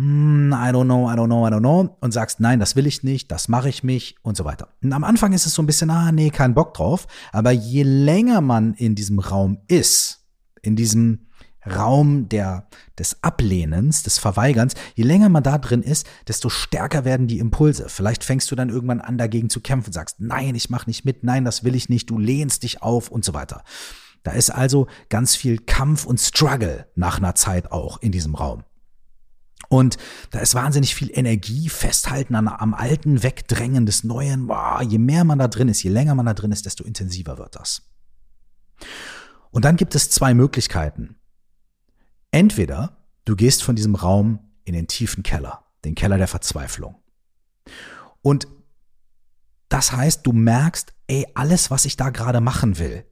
Hmm, 0.00 0.50
I 0.54 0.72
don't 0.72 0.86
know, 0.86 1.10
I 1.10 1.14
don't 1.14 1.26
know, 1.26 1.46
I 1.46 1.50
don't 1.50 1.60
know. 1.60 1.94
Und 2.00 2.12
sagst, 2.12 2.40
nein, 2.40 2.58
das 2.58 2.74
will 2.74 2.86
ich 2.86 3.02
nicht, 3.02 3.30
das 3.30 3.48
mache 3.48 3.68
ich 3.68 3.84
mich 3.84 4.16
und 4.22 4.34
so 4.34 4.46
weiter. 4.46 4.68
Und 4.82 4.94
am 4.94 5.04
Anfang 5.04 5.34
ist 5.34 5.44
es 5.44 5.52
so 5.52 5.60
ein 5.60 5.66
bisschen, 5.66 5.90
ah, 5.90 6.10
nee, 6.10 6.30
kein 6.30 6.54
Bock 6.54 6.72
drauf. 6.72 7.06
Aber 7.32 7.50
je 7.50 7.82
länger 7.82 8.40
man 8.40 8.72
in 8.72 8.94
diesem 8.94 9.18
Raum 9.18 9.58
ist, 9.68 10.24
in 10.62 10.74
diesem 10.74 11.26
Raum 11.66 12.30
der, 12.30 12.66
des 12.98 13.22
Ablehnens, 13.22 14.02
des 14.02 14.18
Verweigerns, 14.18 14.72
je 14.94 15.04
länger 15.04 15.28
man 15.28 15.42
da 15.42 15.58
drin 15.58 15.82
ist, 15.82 16.06
desto 16.26 16.48
stärker 16.48 17.04
werden 17.04 17.26
die 17.26 17.38
Impulse. 17.38 17.90
Vielleicht 17.90 18.24
fängst 18.24 18.50
du 18.50 18.56
dann 18.56 18.70
irgendwann 18.70 19.02
an, 19.02 19.18
dagegen 19.18 19.50
zu 19.50 19.60
kämpfen, 19.60 19.92
sagst, 19.92 20.16
nein, 20.18 20.54
ich 20.54 20.70
mache 20.70 20.88
nicht 20.88 21.04
mit, 21.04 21.24
nein, 21.24 21.44
das 21.44 21.62
will 21.62 21.74
ich 21.74 21.90
nicht, 21.90 22.08
du 22.08 22.18
lehnst 22.18 22.62
dich 22.62 22.80
auf 22.80 23.10
und 23.10 23.22
so 23.22 23.34
weiter. 23.34 23.64
Da 24.22 24.32
ist 24.32 24.48
also 24.48 24.86
ganz 25.10 25.36
viel 25.36 25.58
Kampf 25.58 26.06
und 26.06 26.18
Struggle 26.18 26.86
nach 26.94 27.18
einer 27.18 27.34
Zeit 27.34 27.70
auch 27.70 28.00
in 28.00 28.12
diesem 28.12 28.34
Raum. 28.34 28.64
Und 29.70 29.96
da 30.32 30.40
ist 30.40 30.54
wahnsinnig 30.54 30.94
viel 30.94 31.10
Energie, 31.16 31.70
Festhalten 31.70 32.34
an, 32.34 32.48
am 32.48 32.74
Alten, 32.74 33.22
Wegdrängen 33.22 33.86
des 33.86 34.04
Neuen. 34.04 34.48
Wow, 34.48 34.82
je 34.82 34.98
mehr 34.98 35.24
man 35.24 35.38
da 35.38 35.48
drin 35.48 35.68
ist, 35.68 35.82
je 35.82 35.90
länger 35.90 36.14
man 36.14 36.26
da 36.26 36.34
drin 36.34 36.52
ist, 36.52 36.66
desto 36.66 36.84
intensiver 36.84 37.38
wird 37.38 37.56
das. 37.56 37.82
Und 39.50 39.64
dann 39.64 39.76
gibt 39.76 39.94
es 39.94 40.10
zwei 40.10 40.34
Möglichkeiten, 40.34 41.16
Entweder 42.30 42.96
du 43.24 43.36
gehst 43.36 43.62
von 43.62 43.76
diesem 43.76 43.94
Raum 43.94 44.38
in 44.64 44.74
den 44.74 44.86
tiefen 44.86 45.22
Keller, 45.22 45.64
den 45.84 45.94
Keller 45.94 46.18
der 46.18 46.28
Verzweiflung. 46.28 46.96
Und 48.22 48.46
das 49.68 49.92
heißt, 49.92 50.26
du 50.26 50.32
merkst, 50.32 50.92
ey, 51.06 51.26
alles, 51.34 51.70
was 51.70 51.84
ich 51.84 51.96
da 51.96 52.10
gerade 52.10 52.40
machen 52.40 52.78
will, 52.78 53.04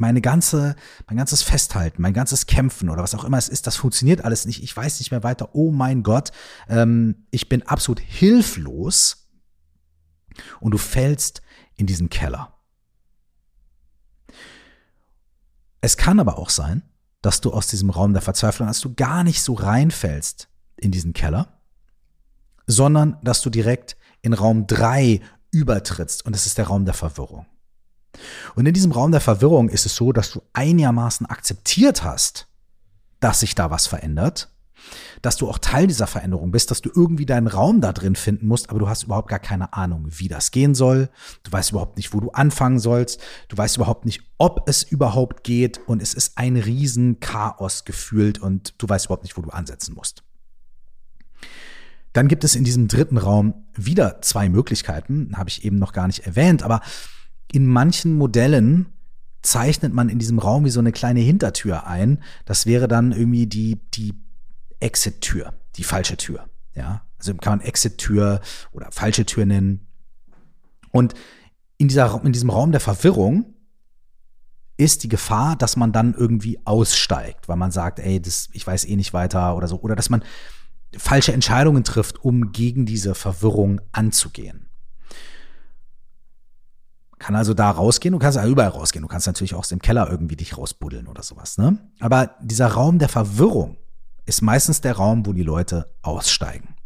meine 0.00 0.20
ganze, 0.20 0.76
mein 1.06 1.16
ganzes 1.16 1.42
Festhalten, 1.42 2.02
mein 2.02 2.14
ganzes 2.14 2.46
Kämpfen 2.46 2.88
oder 2.88 3.02
was 3.02 3.14
auch 3.14 3.24
immer 3.24 3.38
es 3.38 3.48
ist, 3.48 3.66
das 3.66 3.76
funktioniert 3.76 4.24
alles 4.24 4.46
nicht. 4.46 4.62
Ich 4.62 4.76
weiß 4.76 4.98
nicht 5.00 5.10
mehr 5.10 5.22
weiter. 5.22 5.50
Oh 5.54 5.70
mein 5.70 6.02
Gott, 6.02 6.32
ähm, 6.68 7.26
ich 7.30 7.48
bin 7.48 7.62
absolut 7.62 8.00
hilflos. 8.00 9.28
Und 10.60 10.70
du 10.70 10.78
fällst 10.78 11.42
in 11.74 11.86
diesen 11.86 12.08
Keller. 12.08 12.54
Es 15.80 15.96
kann 15.96 16.20
aber 16.20 16.38
auch 16.38 16.50
sein, 16.50 16.82
dass 17.22 17.40
du 17.40 17.52
aus 17.52 17.66
diesem 17.66 17.90
Raum 17.90 18.12
der 18.12 18.22
Verzweiflung, 18.22 18.68
dass 18.68 18.80
du 18.80 18.94
gar 18.94 19.24
nicht 19.24 19.42
so 19.42 19.54
reinfällst 19.54 20.48
in 20.76 20.90
diesen 20.90 21.12
Keller, 21.12 21.60
sondern 22.66 23.16
dass 23.22 23.42
du 23.42 23.50
direkt 23.50 23.96
in 24.22 24.32
Raum 24.32 24.66
drei 24.66 25.20
übertrittst 25.50 26.24
und 26.24 26.34
das 26.34 26.46
ist 26.46 26.58
der 26.58 26.66
Raum 26.66 26.84
der 26.84 26.94
Verwirrung. 26.94 27.46
Und 28.54 28.66
in 28.66 28.74
diesem 28.74 28.92
Raum 28.92 29.12
der 29.12 29.20
Verwirrung 29.20 29.68
ist 29.68 29.86
es 29.86 29.94
so, 29.94 30.12
dass 30.12 30.30
du 30.30 30.42
einigermaßen 30.52 31.26
akzeptiert 31.26 32.02
hast, 32.02 32.48
dass 33.20 33.40
sich 33.40 33.54
da 33.54 33.70
was 33.70 33.86
verändert 33.86 34.50
dass 35.22 35.36
du 35.36 35.48
auch 35.48 35.58
Teil 35.58 35.86
dieser 35.86 36.06
Veränderung 36.06 36.50
bist, 36.50 36.70
dass 36.70 36.80
du 36.80 36.90
irgendwie 36.94 37.26
deinen 37.26 37.46
Raum 37.46 37.80
da 37.80 37.92
drin 37.92 38.16
finden 38.16 38.46
musst, 38.46 38.70
aber 38.70 38.78
du 38.78 38.88
hast 38.88 39.04
überhaupt 39.04 39.28
gar 39.28 39.38
keine 39.38 39.72
Ahnung, 39.72 40.06
wie 40.08 40.28
das 40.28 40.50
gehen 40.50 40.74
soll. 40.74 41.10
Du 41.42 41.52
weißt 41.52 41.70
überhaupt 41.70 41.96
nicht, 41.96 42.14
wo 42.14 42.20
du 42.20 42.30
anfangen 42.30 42.78
sollst. 42.78 43.20
Du 43.48 43.56
weißt 43.56 43.76
überhaupt 43.76 44.04
nicht, 44.04 44.22
ob 44.38 44.68
es 44.68 44.82
überhaupt 44.82 45.44
geht 45.44 45.78
und 45.86 46.02
es 46.02 46.14
ist 46.14 46.38
ein 46.38 46.56
Riesenchaos 46.56 47.84
gefühlt 47.84 48.38
und 48.38 48.74
du 48.78 48.88
weißt 48.88 49.06
überhaupt 49.06 49.24
nicht, 49.24 49.36
wo 49.36 49.42
du 49.42 49.50
ansetzen 49.50 49.94
musst. 49.94 50.22
Dann 52.12 52.28
gibt 52.28 52.42
es 52.42 52.54
in 52.54 52.64
diesem 52.64 52.88
dritten 52.88 53.18
Raum 53.18 53.66
wieder 53.74 54.22
zwei 54.22 54.48
Möglichkeiten, 54.48 55.36
habe 55.36 55.50
ich 55.50 55.64
eben 55.64 55.78
noch 55.78 55.92
gar 55.92 56.06
nicht 56.06 56.26
erwähnt, 56.26 56.62
aber 56.62 56.80
in 57.52 57.66
manchen 57.66 58.14
Modellen 58.14 58.86
zeichnet 59.42 59.94
man 59.94 60.08
in 60.08 60.18
diesem 60.18 60.38
Raum 60.38 60.64
wie 60.64 60.70
so 60.70 60.80
eine 60.80 60.92
kleine 60.92 61.20
Hintertür 61.20 61.86
ein. 61.86 62.22
Das 62.44 62.66
wäre 62.66 62.88
dann 62.88 63.12
irgendwie 63.12 63.46
die, 63.46 63.80
die 63.94 64.14
Exit-Tür, 64.80 65.54
die 65.76 65.84
falsche 65.84 66.16
Tür. 66.16 66.48
Ja, 66.74 67.02
also 67.18 67.34
kann 67.34 67.58
man 67.58 67.66
Exit-Tür 67.66 68.40
oder 68.72 68.90
falsche 68.90 69.26
Tür 69.26 69.46
nennen. 69.46 69.86
Und 70.90 71.14
in, 71.76 71.88
dieser, 71.88 72.22
in 72.24 72.32
diesem 72.32 72.50
Raum 72.50 72.72
der 72.72 72.80
Verwirrung 72.80 73.54
ist 74.76 75.02
die 75.02 75.08
Gefahr, 75.08 75.56
dass 75.56 75.76
man 75.76 75.92
dann 75.92 76.14
irgendwie 76.14 76.60
aussteigt, 76.64 77.48
weil 77.48 77.56
man 77.56 77.72
sagt, 77.72 77.98
ey, 77.98 78.20
das, 78.22 78.48
ich 78.52 78.66
weiß 78.66 78.84
eh 78.84 78.96
nicht 78.96 79.12
weiter 79.12 79.56
oder 79.56 79.66
so, 79.66 79.80
oder 79.80 79.96
dass 79.96 80.08
man 80.08 80.22
falsche 80.96 81.32
Entscheidungen 81.32 81.84
trifft, 81.84 82.24
um 82.24 82.52
gegen 82.52 82.86
diese 82.86 83.14
Verwirrung 83.14 83.80
anzugehen. 83.92 84.67
Kann 87.18 87.34
also 87.34 87.52
da 87.54 87.70
rausgehen, 87.70 88.12
du 88.12 88.18
kannst 88.18 88.36
ja 88.36 88.46
überall 88.46 88.70
rausgehen, 88.70 89.02
du 89.02 89.08
kannst 89.08 89.26
natürlich 89.26 89.54
auch 89.54 89.60
aus 89.60 89.68
dem 89.68 89.80
Keller 89.80 90.08
irgendwie 90.08 90.36
dich 90.36 90.56
rausbuddeln 90.56 91.08
oder 91.08 91.22
sowas, 91.22 91.58
ne? 91.58 91.78
Aber 92.00 92.36
dieser 92.40 92.68
Raum 92.68 92.98
der 92.98 93.08
Verwirrung, 93.08 93.76
ist 94.28 94.42
meistens 94.42 94.82
der 94.82 94.94
Raum, 94.96 95.24
wo 95.24 95.32
die 95.32 95.42
Leute 95.42 95.94
aussteigen. 96.02 96.76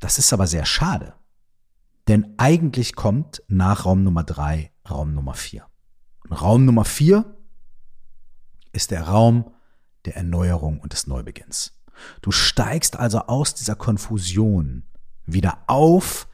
Das 0.00 0.18
ist 0.18 0.32
aber 0.32 0.46
sehr 0.46 0.64
schade. 0.64 1.14
Denn 2.08 2.34
eigentlich 2.38 2.94
kommt 2.94 3.42
nach 3.48 3.84
Raum 3.84 4.02
Nummer 4.02 4.24
drei 4.24 4.72
Raum 4.88 5.14
Nummer 5.14 5.34
vier. 5.34 5.66
Und 6.24 6.32
Raum 6.32 6.64
Nummer 6.64 6.86
vier 6.86 7.38
ist 8.72 8.90
der 8.90 9.02
Raum 9.02 9.52
der 10.06 10.16
Erneuerung 10.16 10.80
und 10.80 10.94
des 10.94 11.06
Neubeginns. 11.06 11.78
Du 12.22 12.32
steigst 12.32 12.96
also 12.96 13.20
aus 13.20 13.54
dieser 13.54 13.76
Konfusion 13.76 14.84
wieder 15.26 15.58
auf 15.66 16.28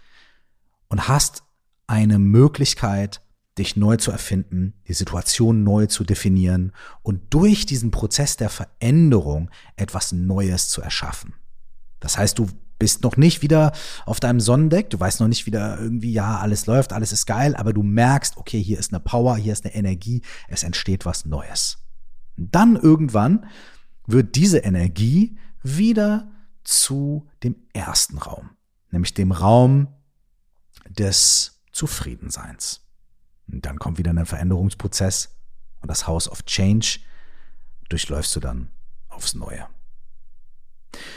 und 0.88 1.08
hast 1.08 1.42
eine 1.90 2.20
Möglichkeit, 2.20 3.20
dich 3.58 3.74
neu 3.74 3.96
zu 3.96 4.12
erfinden, 4.12 4.74
die 4.86 4.94
Situation 4.94 5.64
neu 5.64 5.86
zu 5.86 6.04
definieren 6.04 6.72
und 7.02 7.34
durch 7.34 7.66
diesen 7.66 7.90
Prozess 7.90 8.36
der 8.36 8.48
Veränderung 8.48 9.50
etwas 9.74 10.12
Neues 10.12 10.68
zu 10.68 10.80
erschaffen. 10.80 11.34
Das 11.98 12.16
heißt, 12.16 12.38
du 12.38 12.46
bist 12.78 13.02
noch 13.02 13.16
nicht 13.16 13.42
wieder 13.42 13.72
auf 14.06 14.20
deinem 14.20 14.38
Sonnendeck, 14.38 14.88
du 14.88 15.00
weißt 15.00 15.18
noch 15.18 15.26
nicht 15.26 15.46
wieder 15.46 15.80
irgendwie, 15.80 16.12
ja, 16.12 16.38
alles 16.38 16.66
läuft, 16.66 16.92
alles 16.92 17.10
ist 17.10 17.26
geil, 17.26 17.56
aber 17.56 17.72
du 17.72 17.82
merkst, 17.82 18.36
okay, 18.36 18.62
hier 18.62 18.78
ist 18.78 18.92
eine 18.92 19.00
Power, 19.00 19.36
hier 19.36 19.52
ist 19.52 19.64
eine 19.64 19.74
Energie, 19.74 20.22
es 20.48 20.62
entsteht 20.62 21.04
was 21.04 21.26
Neues. 21.26 21.78
Und 22.38 22.54
dann 22.54 22.76
irgendwann 22.76 23.46
wird 24.06 24.36
diese 24.36 24.58
Energie 24.58 25.36
wieder 25.64 26.30
zu 26.62 27.28
dem 27.42 27.56
ersten 27.72 28.16
Raum, 28.16 28.50
nämlich 28.92 29.12
dem 29.12 29.32
Raum 29.32 29.88
des 30.88 31.59
Zufriedenseins. 31.80 32.82
Und 33.50 33.64
dann 33.64 33.78
kommt 33.78 33.96
wieder 33.96 34.10
ein 34.10 34.26
Veränderungsprozess 34.26 35.34
und 35.80 35.90
das 35.90 36.06
House 36.06 36.28
of 36.28 36.44
Change 36.44 37.00
durchläufst 37.88 38.36
du 38.36 38.40
dann 38.40 38.70
aufs 39.08 39.32
Neue. 39.32 39.66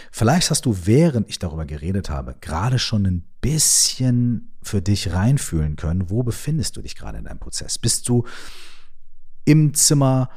Vielleicht 0.10 0.50
hast 0.52 0.66
du, 0.66 0.86
während 0.86 1.30
ich 1.30 1.38
darüber 1.38 1.66
geredet 1.66 2.10
habe, 2.10 2.38
gerade 2.40 2.80
schon 2.80 3.06
ein 3.06 3.28
bisschen 3.42 4.54
für 4.62 4.82
dich 4.82 5.12
reinfühlen 5.12 5.76
können, 5.76 6.10
wo 6.10 6.24
befindest 6.24 6.78
du 6.78 6.82
dich 6.82 6.96
gerade 6.96 7.18
in 7.18 7.26
deinem 7.26 7.40
Prozess? 7.40 7.78
Bist 7.78 8.08
du 8.08 8.26
im 9.44 9.74
Zimmer 9.74 10.30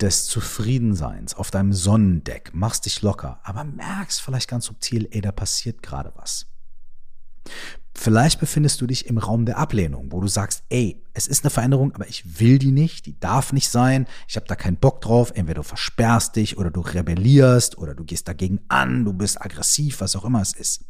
des 0.00 0.24
Zufriedenseins, 0.24 1.34
auf 1.34 1.50
deinem 1.50 1.74
Sonnendeck, 1.74 2.54
machst 2.54 2.86
dich 2.86 3.02
locker, 3.02 3.40
aber 3.42 3.64
merkst 3.64 4.22
vielleicht 4.22 4.48
ganz 4.48 4.64
subtil, 4.64 5.06
ey, 5.10 5.20
da 5.20 5.32
passiert 5.32 5.82
gerade 5.82 6.14
was. 6.16 6.46
Vielleicht 7.98 8.40
befindest 8.40 8.82
du 8.82 8.86
dich 8.86 9.06
im 9.06 9.16
Raum 9.16 9.46
der 9.46 9.56
Ablehnung, 9.56 10.12
wo 10.12 10.20
du 10.20 10.28
sagst, 10.28 10.64
ey, 10.68 11.02
es 11.14 11.26
ist 11.26 11.44
eine 11.44 11.50
Veränderung, 11.50 11.94
aber 11.94 12.06
ich 12.06 12.38
will 12.38 12.58
die 12.58 12.70
nicht, 12.70 13.06
die 13.06 13.18
darf 13.18 13.54
nicht 13.54 13.70
sein, 13.70 14.06
ich 14.28 14.36
habe 14.36 14.46
da 14.46 14.54
keinen 14.54 14.76
Bock 14.76 15.00
drauf, 15.00 15.32
entweder 15.34 15.62
du 15.62 15.68
versperrst 15.68 16.36
dich 16.36 16.58
oder 16.58 16.70
du 16.70 16.82
rebellierst 16.82 17.78
oder 17.78 17.94
du 17.94 18.04
gehst 18.04 18.28
dagegen 18.28 18.60
an, 18.68 19.06
du 19.06 19.14
bist 19.14 19.40
aggressiv, 19.40 20.02
was 20.02 20.14
auch 20.14 20.26
immer 20.26 20.42
es 20.42 20.52
ist. 20.52 20.84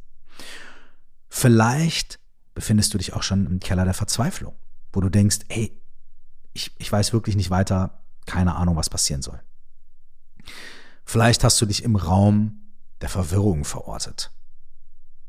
Vielleicht 1.28 2.18
befindest 2.54 2.92
du 2.92 2.98
dich 2.98 3.12
auch 3.12 3.22
schon 3.22 3.46
im 3.46 3.60
Keller 3.60 3.84
der 3.84 3.94
Verzweiflung, 3.94 4.56
wo 4.92 5.00
du 5.00 5.08
denkst, 5.08 5.38
ey, 5.46 5.80
ich, 6.54 6.74
ich 6.76 6.90
weiß 6.90 7.12
wirklich 7.12 7.36
nicht 7.36 7.50
weiter, 7.50 8.02
keine 8.26 8.56
Ahnung, 8.56 8.74
was 8.74 8.90
passieren 8.90 9.22
soll. 9.22 9.40
Vielleicht 11.04 11.44
hast 11.44 11.60
du 11.60 11.66
dich 11.66 11.84
im 11.84 11.94
Raum 11.94 12.62
der 13.00 13.10
Verwirrung 13.10 13.64
verortet, 13.64 14.32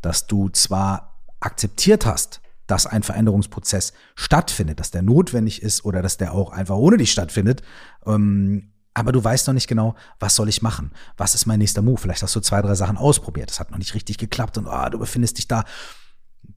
dass 0.01 0.25
du 0.25 0.49
zwar 0.49 1.16
akzeptiert 1.39 2.05
hast, 2.05 2.41
dass 2.67 2.85
ein 2.85 3.03
Veränderungsprozess 3.03 3.93
stattfindet, 4.15 4.79
dass 4.79 4.91
der 4.91 5.01
notwendig 5.01 5.61
ist 5.61 5.85
oder 5.85 6.01
dass 6.01 6.17
der 6.17 6.33
auch 6.33 6.51
einfach 6.51 6.75
ohne 6.75 6.97
dich 6.97 7.11
stattfindet. 7.11 7.61
Ähm, 8.05 8.73
aber 8.93 9.11
du 9.11 9.23
weißt 9.23 9.47
noch 9.47 9.53
nicht 9.53 9.67
genau, 9.67 9.95
was 10.19 10.35
soll 10.35 10.49
ich 10.49 10.61
machen? 10.61 10.91
Was 11.17 11.35
ist 11.35 11.45
mein 11.45 11.59
nächster 11.59 11.81
Move? 11.81 11.99
Vielleicht 11.99 12.23
hast 12.23 12.35
du 12.35 12.39
zwei, 12.39 12.61
drei 12.61 12.73
Sachen 12.73 12.97
ausprobiert. 12.97 13.49
Das 13.49 13.59
hat 13.59 13.71
noch 13.71 13.77
nicht 13.77 13.93
richtig 13.93 14.17
geklappt 14.17 14.57
und 14.57 14.65
oh, 14.67 14.89
du 14.89 14.97
befindest 14.97 15.37
dich 15.37 15.47
da, 15.47 15.65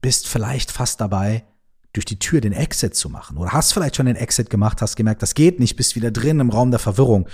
bist 0.01 0.27
vielleicht 0.27 0.71
fast 0.71 0.99
dabei, 0.99 1.45
durch 1.93 2.05
die 2.05 2.19
Tür 2.19 2.41
den 2.41 2.53
Exit 2.53 2.95
zu 2.95 3.09
machen. 3.09 3.37
Oder 3.37 3.51
hast 3.51 3.73
vielleicht 3.73 3.95
schon 3.95 4.05
den 4.05 4.15
Exit 4.15 4.49
gemacht, 4.49 4.81
hast 4.81 4.95
gemerkt, 4.95 5.21
das 5.21 5.35
geht 5.35 5.59
nicht, 5.59 5.75
bist 5.75 5.95
wieder 5.95 6.09
drin 6.09 6.39
im 6.39 6.49
Raum 6.49 6.71
der 6.71 6.79
Verwirrung. 6.79 7.27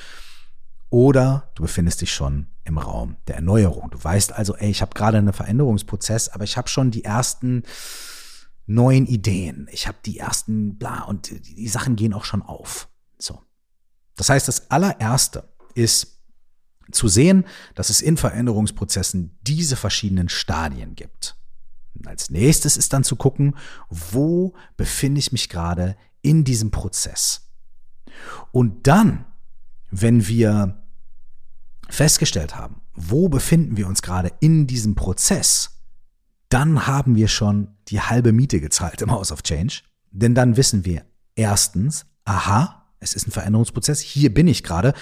Oder 0.89 1.51
du 1.55 1.63
befindest 1.63 2.01
dich 2.01 2.13
schon 2.13 2.47
im 2.63 2.77
Raum 2.77 3.17
der 3.27 3.35
Erneuerung. 3.35 3.89
Du 3.89 4.01
weißt 4.01 4.33
also, 4.33 4.55
ey, 4.55 4.69
ich 4.69 4.81
habe 4.81 4.93
gerade 4.93 5.17
einen 5.17 5.33
Veränderungsprozess, 5.33 6.29
aber 6.29 6.43
ich 6.43 6.57
habe 6.57 6.69
schon 6.69 6.91
die 6.91 7.03
ersten 7.03 7.63
neuen 8.65 9.05
Ideen. 9.05 9.67
Ich 9.71 9.87
habe 9.87 9.97
die 10.05 10.19
ersten 10.19 10.77
bla 10.77 11.03
und 11.03 11.29
die, 11.29 11.55
die 11.55 11.67
Sachen 11.67 11.95
gehen 11.95 12.13
auch 12.13 12.25
schon 12.25 12.41
auf. 12.41 12.89
So. 13.17 13.41
Das 14.15 14.29
heißt, 14.29 14.47
das 14.47 14.71
allererste 14.71 15.47
ist 15.75 16.19
zu 16.91 17.09
sehen, 17.09 17.45
dass 17.75 17.89
es 17.89 18.01
in 18.01 18.15
Veränderungsprozessen 18.15 19.37
diese 19.41 19.75
verschiedenen 19.75 20.29
Stadien 20.29 20.95
gibt. 20.95 21.35
Als 22.05 22.29
nächstes 22.29 22.77
ist 22.77 22.93
dann 22.93 23.03
zu 23.03 23.15
gucken, 23.15 23.55
wo 23.89 24.53
befinde 24.77 25.19
ich 25.19 25.31
mich 25.31 25.49
gerade 25.49 25.97
in 26.21 26.43
diesem 26.43 26.71
Prozess. 26.71 27.49
Und 28.51 28.87
dann 28.87 29.25
wenn 29.91 30.27
wir 30.27 30.76
festgestellt 31.89 32.55
haben, 32.55 32.81
wo 32.93 33.29
befinden 33.29 33.77
wir 33.77 33.87
uns 33.87 34.01
gerade 34.01 34.31
in 34.39 34.67
diesem 34.67 34.95
Prozess, 34.95 35.77
dann 36.49 36.87
haben 36.87 37.15
wir 37.15 37.27
schon 37.27 37.69
die 37.89 38.01
halbe 38.01 38.31
Miete 38.31 38.59
gezahlt 38.59 39.01
im 39.01 39.11
House 39.11 39.31
of 39.31 39.43
Change. 39.43 39.81
Denn 40.11 40.33
dann 40.33 40.57
wissen 40.57 40.85
wir 40.85 41.05
erstens, 41.35 42.05
aha, 42.25 42.85
es 42.99 43.13
ist 43.13 43.27
ein 43.27 43.31
Veränderungsprozess, 43.31 43.99
hier 43.99 44.33
bin 44.33 44.47
ich 44.47 44.63
gerade. 44.63 44.93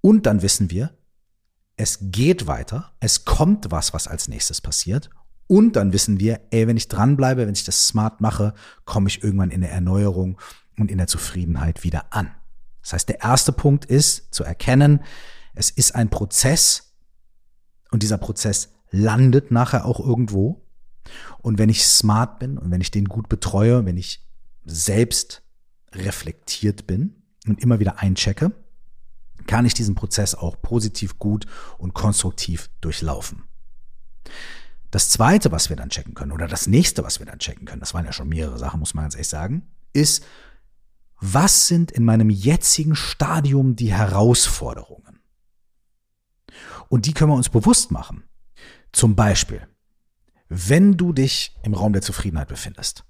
Und 0.00 0.26
dann 0.26 0.42
wissen 0.42 0.70
wir, 0.70 0.96
es 1.76 1.98
geht 2.00 2.46
weiter, 2.46 2.92
es 3.00 3.24
kommt 3.24 3.70
was, 3.70 3.92
was 3.92 4.06
als 4.06 4.28
nächstes 4.28 4.60
passiert. 4.60 5.10
Und 5.46 5.76
dann 5.76 5.92
wissen 5.92 6.18
wir, 6.18 6.40
ey, 6.50 6.66
wenn 6.66 6.76
ich 6.76 6.88
dranbleibe, 6.88 7.46
wenn 7.46 7.54
ich 7.54 7.64
das 7.64 7.86
smart 7.86 8.20
mache, 8.20 8.54
komme 8.84 9.08
ich 9.08 9.22
irgendwann 9.22 9.50
in 9.50 9.60
der 9.60 9.72
Erneuerung 9.72 10.40
und 10.78 10.90
in 10.90 10.98
der 10.98 11.06
Zufriedenheit 11.06 11.84
wieder 11.84 12.12
an. 12.12 12.30
Das 12.82 12.92
heißt, 12.92 13.08
der 13.08 13.22
erste 13.22 13.52
Punkt 13.52 13.84
ist 13.84 14.34
zu 14.34 14.44
erkennen, 14.44 15.00
es 15.56 15.70
ist 15.70 15.94
ein 15.94 16.10
Prozess 16.10 16.94
und 17.90 18.02
dieser 18.02 18.18
Prozess 18.18 18.68
landet 18.90 19.50
nachher 19.50 19.86
auch 19.86 19.98
irgendwo. 19.98 20.62
Und 21.38 21.58
wenn 21.58 21.68
ich 21.68 21.86
smart 21.86 22.38
bin 22.38 22.58
und 22.58 22.70
wenn 22.70 22.80
ich 22.80 22.90
den 22.90 23.06
gut 23.06 23.28
betreue, 23.28 23.84
wenn 23.84 23.96
ich 23.96 24.24
selbst 24.64 25.42
reflektiert 25.92 26.86
bin 26.86 27.22
und 27.46 27.60
immer 27.62 27.80
wieder 27.80 27.98
einchecke, 27.98 28.52
kann 29.46 29.64
ich 29.64 29.74
diesen 29.74 29.94
Prozess 29.94 30.34
auch 30.34 30.60
positiv 30.60 31.18
gut 31.18 31.46
und 31.78 31.94
konstruktiv 31.94 32.68
durchlaufen. 32.80 33.44
Das 34.90 35.08
zweite, 35.08 35.52
was 35.52 35.68
wir 35.68 35.76
dann 35.76 35.90
checken 35.90 36.14
können, 36.14 36.32
oder 36.32 36.48
das 36.48 36.66
nächste, 36.66 37.02
was 37.02 37.18
wir 37.18 37.26
dann 37.26 37.38
checken 37.38 37.66
können, 37.66 37.80
das 37.80 37.94
waren 37.94 38.04
ja 38.04 38.12
schon 38.12 38.28
mehrere 38.28 38.58
Sachen, 38.58 38.80
muss 38.80 38.94
man 38.94 39.04
ganz 39.04 39.14
ehrlich 39.14 39.28
sagen, 39.28 39.68
ist, 39.92 40.24
was 41.20 41.68
sind 41.68 41.92
in 41.92 42.04
meinem 42.04 42.28
jetzigen 42.28 42.94
Stadium 42.94 43.76
die 43.76 43.92
Herausforderungen? 43.92 45.05
Und 46.88 47.06
die 47.06 47.12
können 47.12 47.30
wir 47.30 47.36
uns 47.36 47.48
bewusst 47.48 47.90
machen. 47.90 48.24
Zum 48.92 49.14
Beispiel, 49.14 49.66
wenn 50.48 50.96
du 50.96 51.12
dich 51.12 51.56
im 51.62 51.74
Raum 51.74 51.92
der 51.92 52.02
Zufriedenheit 52.02 52.48
befindest, 52.48 53.04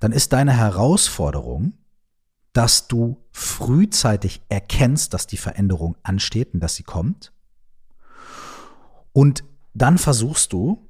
dann 0.00 0.12
ist 0.12 0.32
deine 0.32 0.52
Herausforderung, 0.52 1.72
dass 2.52 2.88
du 2.88 3.24
frühzeitig 3.32 4.42
erkennst, 4.48 5.12
dass 5.12 5.26
die 5.26 5.36
Veränderung 5.36 5.96
ansteht 6.02 6.54
und 6.54 6.60
dass 6.60 6.74
sie 6.74 6.84
kommt. 6.84 7.32
Und 9.12 9.44
dann 9.74 9.98
versuchst 9.98 10.52
du 10.52 10.88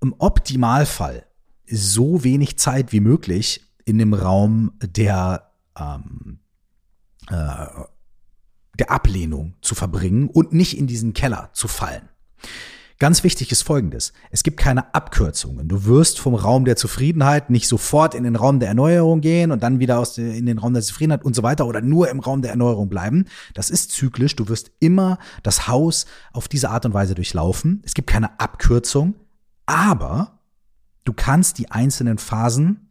im 0.00 0.14
Optimalfall 0.18 1.26
so 1.66 2.24
wenig 2.24 2.58
Zeit 2.58 2.92
wie 2.92 3.00
möglich 3.00 3.62
in 3.84 3.98
dem 3.98 4.14
Raum 4.14 4.72
der, 4.80 5.52
ähm, 5.78 6.40
äh, 7.28 7.66
der 8.78 8.90
Ablehnung 8.90 9.54
zu 9.60 9.74
verbringen 9.74 10.28
und 10.28 10.52
nicht 10.52 10.78
in 10.78 10.86
diesen 10.86 11.12
Keller 11.12 11.50
zu 11.52 11.68
fallen. 11.68 12.08
Ganz 13.02 13.24
wichtig 13.24 13.50
ist 13.50 13.62
Folgendes. 13.62 14.12
Es 14.30 14.44
gibt 14.44 14.58
keine 14.58 14.94
Abkürzungen. 14.94 15.66
Du 15.66 15.86
wirst 15.86 16.20
vom 16.20 16.36
Raum 16.36 16.64
der 16.64 16.76
Zufriedenheit 16.76 17.50
nicht 17.50 17.66
sofort 17.66 18.14
in 18.14 18.22
den 18.22 18.36
Raum 18.36 18.60
der 18.60 18.68
Erneuerung 18.68 19.20
gehen 19.20 19.50
und 19.50 19.60
dann 19.64 19.80
wieder 19.80 19.98
aus 19.98 20.16
in 20.18 20.46
den 20.46 20.58
Raum 20.58 20.72
der 20.72 20.84
Zufriedenheit 20.84 21.24
und 21.24 21.34
so 21.34 21.42
weiter 21.42 21.66
oder 21.66 21.80
nur 21.80 22.08
im 22.10 22.20
Raum 22.20 22.42
der 22.42 22.52
Erneuerung 22.52 22.88
bleiben. 22.88 23.24
Das 23.54 23.70
ist 23.70 23.90
zyklisch. 23.90 24.36
Du 24.36 24.48
wirst 24.48 24.70
immer 24.78 25.18
das 25.42 25.66
Haus 25.66 26.06
auf 26.32 26.46
diese 26.46 26.70
Art 26.70 26.86
und 26.86 26.94
Weise 26.94 27.16
durchlaufen. 27.16 27.82
Es 27.84 27.94
gibt 27.94 28.08
keine 28.08 28.38
Abkürzung, 28.38 29.14
aber 29.66 30.38
du 31.04 31.12
kannst 31.12 31.58
die 31.58 31.72
einzelnen 31.72 32.18
Phasen 32.18 32.88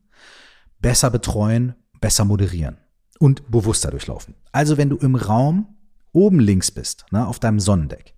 besser 0.82 1.10
betreuen, 1.10 1.76
besser 2.02 2.26
moderieren 2.26 2.81
und 3.22 3.52
bewusster 3.52 3.92
durchlaufen. 3.92 4.34
Also 4.52 4.78
wenn 4.78 4.90
du 4.90 4.98
im 4.98 5.16
Raum 5.16 5.78
oben 6.12 6.40
links 6.40 6.72
bist, 6.72 7.06
ne, 7.12 7.28
auf 7.28 7.40
deinem 7.40 7.60
Sonnendeck, 7.60 8.16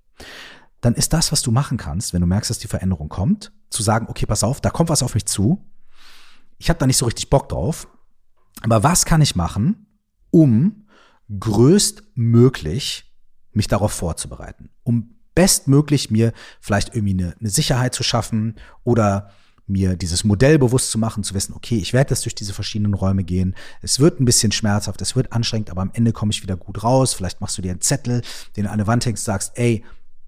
dann 0.79 0.95
ist 0.95 1.11
das, 1.11 1.33
was 1.33 1.41
du 1.41 1.51
machen 1.51 1.77
kannst, 1.77 2.13
wenn 2.13 2.21
du 2.21 2.27
merkst, 2.27 2.49
dass 2.49 2.57
die 2.57 2.67
Veränderung 2.67 3.09
kommt, 3.09 3.51
zu 3.69 3.83
sagen, 3.83 4.07
okay, 4.09 4.25
pass 4.25 4.45
auf, 4.45 4.61
da 4.61 4.69
kommt 4.69 4.89
was 4.89 5.03
auf 5.03 5.13
mich 5.13 5.25
zu. 5.25 5.61
Ich 6.57 6.69
habe 6.69 6.79
da 6.79 6.87
nicht 6.87 6.97
so 6.97 7.05
richtig 7.05 7.29
Bock 7.29 7.49
drauf. 7.49 7.87
Aber 8.61 8.83
was 8.83 9.03
kann 9.03 9.21
ich 9.21 9.35
machen, 9.35 9.87
um 10.31 10.87
größtmöglich 11.37 13.13
mich 13.51 13.67
darauf 13.67 13.91
vorzubereiten, 13.91 14.69
um 14.83 15.15
bestmöglich 15.35 16.11
mir 16.11 16.31
vielleicht 16.61 16.95
irgendwie 16.95 17.13
eine, 17.13 17.35
eine 17.39 17.49
Sicherheit 17.49 17.93
zu 17.93 18.03
schaffen 18.03 18.55
oder 18.83 19.31
mir 19.65 19.95
dieses 19.95 20.23
Modell 20.23 20.59
bewusst 20.59 20.91
zu 20.91 20.97
machen, 20.97 21.23
zu 21.23 21.33
wissen, 21.33 21.53
okay, 21.53 21.77
ich 21.77 21.93
werde 21.93 22.11
jetzt 22.11 22.25
durch 22.25 22.35
diese 22.35 22.53
verschiedenen 22.53 22.93
Räume 22.93 23.23
gehen. 23.23 23.55
Es 23.81 23.99
wird 23.99 24.19
ein 24.19 24.25
bisschen 24.25 24.51
schmerzhaft, 24.51 25.01
es 25.01 25.15
wird 25.15 25.31
anstrengend, 25.31 25.69
aber 25.69 25.81
am 25.81 25.91
Ende 25.93 26.11
komme 26.11 26.31
ich 26.31 26.43
wieder 26.43 26.57
gut 26.57 26.83
raus. 26.83 27.13
Vielleicht 27.13 27.39
machst 27.39 27.57
du 27.57 27.61
dir 27.61 27.71
einen 27.71 27.81
Zettel, 27.81 28.21
den 28.55 28.65
du 28.65 28.71
an 28.71 28.77
der 28.77 28.87
Wand 28.87 29.05
hängst, 29.05 29.23
sagst, 29.23 29.53
ey, 29.55 29.83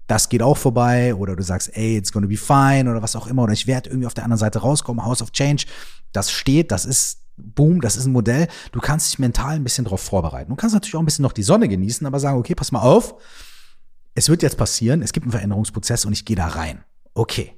das 0.06 0.28
geht 0.28 0.42
auch 0.42 0.56
vorbei 0.56 1.14
oder 1.14 1.36
du 1.36 1.42
sagst, 1.42 1.76
ey, 1.76 1.96
it's 1.96 2.12
gonna 2.12 2.28
be 2.28 2.36
fine 2.36 2.90
oder 2.90 3.02
was 3.02 3.16
auch 3.16 3.26
immer 3.26 3.42
oder 3.42 3.52
ich 3.52 3.66
werde 3.66 3.90
irgendwie 3.90 4.06
auf 4.06 4.14
der 4.14 4.24
anderen 4.24 4.38
Seite 4.38 4.60
rauskommen, 4.60 5.04
House 5.04 5.20
of 5.20 5.32
Change, 5.32 5.66
das 6.12 6.30
steht, 6.30 6.70
das 6.70 6.84
ist 6.84 7.18
boom, 7.36 7.80
das 7.80 7.96
ist 7.96 8.06
ein 8.06 8.12
Modell. 8.12 8.48
Du 8.72 8.80
kannst 8.80 9.10
dich 9.10 9.18
mental 9.18 9.56
ein 9.56 9.64
bisschen 9.64 9.84
darauf 9.84 10.00
vorbereiten. 10.00 10.50
Du 10.50 10.56
kannst 10.56 10.74
natürlich 10.74 10.94
auch 10.94 11.00
ein 11.00 11.04
bisschen 11.04 11.24
noch 11.24 11.32
die 11.32 11.42
Sonne 11.42 11.68
genießen, 11.68 12.06
aber 12.06 12.20
sagen, 12.20 12.38
okay, 12.38 12.54
pass 12.54 12.72
mal 12.72 12.80
auf, 12.80 13.16
es 14.14 14.28
wird 14.28 14.42
jetzt 14.42 14.56
passieren, 14.56 15.02
es 15.02 15.12
gibt 15.12 15.24
einen 15.24 15.32
Veränderungsprozess 15.32 16.06
und 16.06 16.12
ich 16.12 16.24
gehe 16.24 16.36
da 16.36 16.46
rein. 16.46 16.84
Okay, 17.12 17.54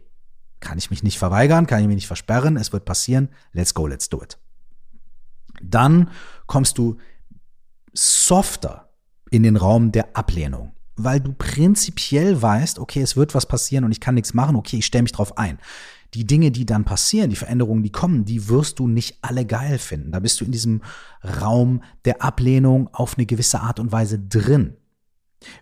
kann 0.60 0.78
ich 0.78 0.90
mich 0.90 1.02
nicht 1.02 1.18
verweigern, 1.18 1.66
kann 1.66 1.80
ich 1.80 1.86
mich 1.86 1.96
nicht 1.96 2.06
versperren, 2.06 2.56
es 2.56 2.72
wird 2.72 2.84
passieren, 2.84 3.28
let's 3.52 3.74
go, 3.74 3.86
let's 3.86 4.08
do 4.08 4.22
it. 4.22 4.38
Dann 5.62 6.10
kommst 6.46 6.78
du 6.78 6.98
softer 7.92 8.90
in 9.30 9.42
den 9.42 9.56
Raum 9.56 9.92
der 9.92 10.16
Ablehnung, 10.16 10.72
weil 10.96 11.20
du 11.20 11.32
prinzipiell 11.32 12.40
weißt, 12.40 12.78
okay, 12.78 13.02
es 13.02 13.16
wird 13.16 13.34
was 13.34 13.46
passieren 13.46 13.84
und 13.84 13.92
ich 13.92 14.00
kann 14.00 14.14
nichts 14.14 14.34
machen, 14.34 14.56
okay, 14.56 14.78
ich 14.78 14.86
stelle 14.86 15.02
mich 15.02 15.12
drauf 15.12 15.36
ein. 15.38 15.58
Die 16.14 16.26
Dinge, 16.26 16.50
die 16.50 16.64
dann 16.64 16.86
passieren, 16.86 17.28
die 17.28 17.36
Veränderungen, 17.36 17.82
die 17.82 17.92
kommen, 17.92 18.24
die 18.24 18.48
wirst 18.48 18.78
du 18.78 18.88
nicht 18.88 19.18
alle 19.20 19.44
geil 19.44 19.78
finden. 19.78 20.10
Da 20.10 20.20
bist 20.20 20.40
du 20.40 20.46
in 20.46 20.52
diesem 20.52 20.80
Raum 21.22 21.82
der 22.06 22.22
Ablehnung 22.22 22.88
auf 22.94 23.18
eine 23.18 23.26
gewisse 23.26 23.60
Art 23.60 23.78
und 23.78 23.92
Weise 23.92 24.18
drin. 24.18 24.78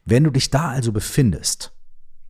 Wenn 0.04 0.22
du 0.22 0.30
dich 0.30 0.50
da 0.50 0.68
also 0.68 0.92
befindest, 0.92 1.72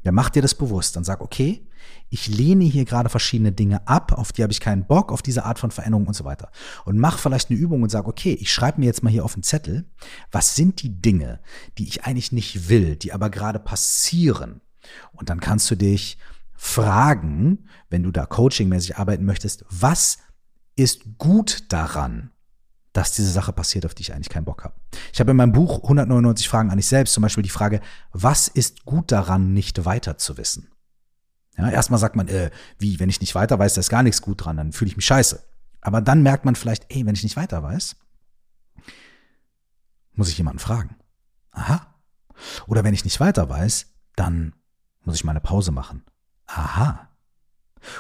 dann 0.03 0.15
mach 0.15 0.31
dir 0.31 0.41
das 0.41 0.55
bewusst, 0.55 0.97
dann 0.97 1.05
sag, 1.05 1.21
okay, 1.21 1.67
ich 2.09 2.29
lehne 2.29 2.65
hier 2.65 2.85
gerade 2.85 3.09
verschiedene 3.09 3.53
Dinge 3.53 3.87
ab, 3.89 4.13
auf 4.13 4.33
die 4.33 4.43
habe 4.43 4.53
ich 4.53 4.61
keinen 4.61 4.87
Bock, 4.87 5.13
auf 5.13 5.23
diese 5.23 5.45
Art 5.45 5.59
von 5.59 5.71
Veränderung 5.71 6.07
und 6.07 6.15
so 6.15 6.25
weiter. 6.25 6.51
Und 6.85 6.99
mach 6.99 7.19
vielleicht 7.19 7.51
eine 7.51 7.59
Übung 7.59 7.83
und 7.83 7.91
sag, 7.91 8.07
okay, 8.07 8.33
ich 8.33 8.53
schreibe 8.53 8.81
mir 8.81 8.87
jetzt 8.87 9.03
mal 9.03 9.11
hier 9.11 9.25
auf 9.25 9.35
den 9.35 9.43
Zettel, 9.43 9.91
was 10.31 10.55
sind 10.55 10.83
die 10.83 11.01
Dinge, 11.01 11.41
die 11.79 11.89
ich 11.89 12.05
eigentlich 12.05 12.33
nicht 12.33 12.69
will, 12.69 12.97
die 12.97 13.13
aber 13.13 13.31
gerade 13.31 13.59
passieren. 13.59 14.61
Und 15.13 15.31
dann 15.31 15.41
kannst 15.41 15.71
du 15.71 15.75
dich 15.75 16.19
fragen, 16.55 17.69
wenn 17.91 18.03
du 18.03 18.11
da 18.11 18.25
coachingmäßig 18.25 18.97
arbeiten 18.97 19.25
möchtest, 19.25 19.65
was 19.69 20.19
ist 20.77 21.19
gut 21.19 21.73
daran, 21.73 22.31
dass 22.93 23.13
diese 23.13 23.31
Sache 23.31 23.53
passiert, 23.53 23.85
auf 23.85 23.95
die 23.95 24.03
ich 24.03 24.15
eigentlich 24.15 24.31
keinen 24.31 24.45
Bock 24.45 24.65
habe. 24.65 24.75
Ich 25.13 25.21
habe 25.21 25.33
in 25.33 25.37
meinem 25.37 25.53
Buch 25.53 25.83
199 25.83 26.49
Fragen 26.49 26.71
an 26.71 26.79
dich 26.79 26.87
selbst 26.87 27.13
zum 27.13 27.23
Beispiel 27.23 27.43
die 27.43 27.51
Frage, 27.51 27.81
was 28.13 28.49
ist 28.49 28.85
gut 28.85 29.13
daran, 29.13 29.53
nicht 29.53 29.85
weiter 29.85 30.17
zu 30.17 30.39
wissen? 30.39 30.69
Ja, 31.57 31.71
erstmal 31.71 31.99
sagt 31.99 32.17
man, 32.17 32.29
äh, 32.29 32.51
wie, 32.79 33.01
wenn 33.01 33.09
ich 33.09 33.21
nicht 33.21 33.35
weiter 33.35 33.59
weiß, 33.59 33.75
da 33.75 33.81
ist 33.81 33.89
gar 33.89 34.03
nichts 34.03 34.21
gut 34.21 34.45
dran, 34.45 34.57
dann 34.57 34.73
fühle 34.73 34.91
ich 34.91 34.97
mich 34.97 35.07
scheiße. 35.07 35.43
Aber 35.81 36.01
dann 36.01 36.23
merkt 36.23 36.45
man 36.45 36.55
vielleicht, 36.55 36.87
ey, 36.89 37.07
wenn 37.07 37.15
ich 37.15 37.23
nicht 37.23 37.37
weiter 37.37 37.63
weiß, 37.63 37.97
muss 40.15 40.29
ich 40.29 40.39
jemanden 40.39 40.59
fragen. 40.59 40.97
Aha. 41.53 41.95
Oder 42.67 42.85
wenn 42.85 42.95
ich 42.95 43.05
nicht 43.05 43.21
weiter 43.21 43.49
weiß, 43.49 43.87
dann 44.17 44.55
muss 45.05 45.15
ich 45.15 45.25
mal 45.25 45.33
eine 45.33 45.41
Pause 45.41 45.73
machen. 45.73 46.05
Aha. 46.47 47.09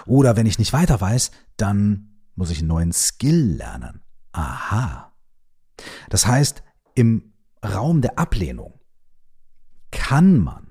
Oder 0.04 0.36
wenn 0.36 0.46
ich 0.46 0.58
nicht 0.58 0.72
weiter 0.72 1.00
weiß, 1.00 1.30
dann 1.56 2.20
muss 2.34 2.50
ich 2.50 2.58
einen 2.58 2.68
neuen 2.68 2.92
Skill 2.92 3.56
lernen. 3.56 4.02
Aha. 4.32 5.12
Das 6.10 6.26
heißt, 6.26 6.62
im 6.94 7.32
Raum 7.64 8.02
der 8.02 8.18
Ablehnung 8.18 8.80
kann 9.90 10.38
man 10.38 10.65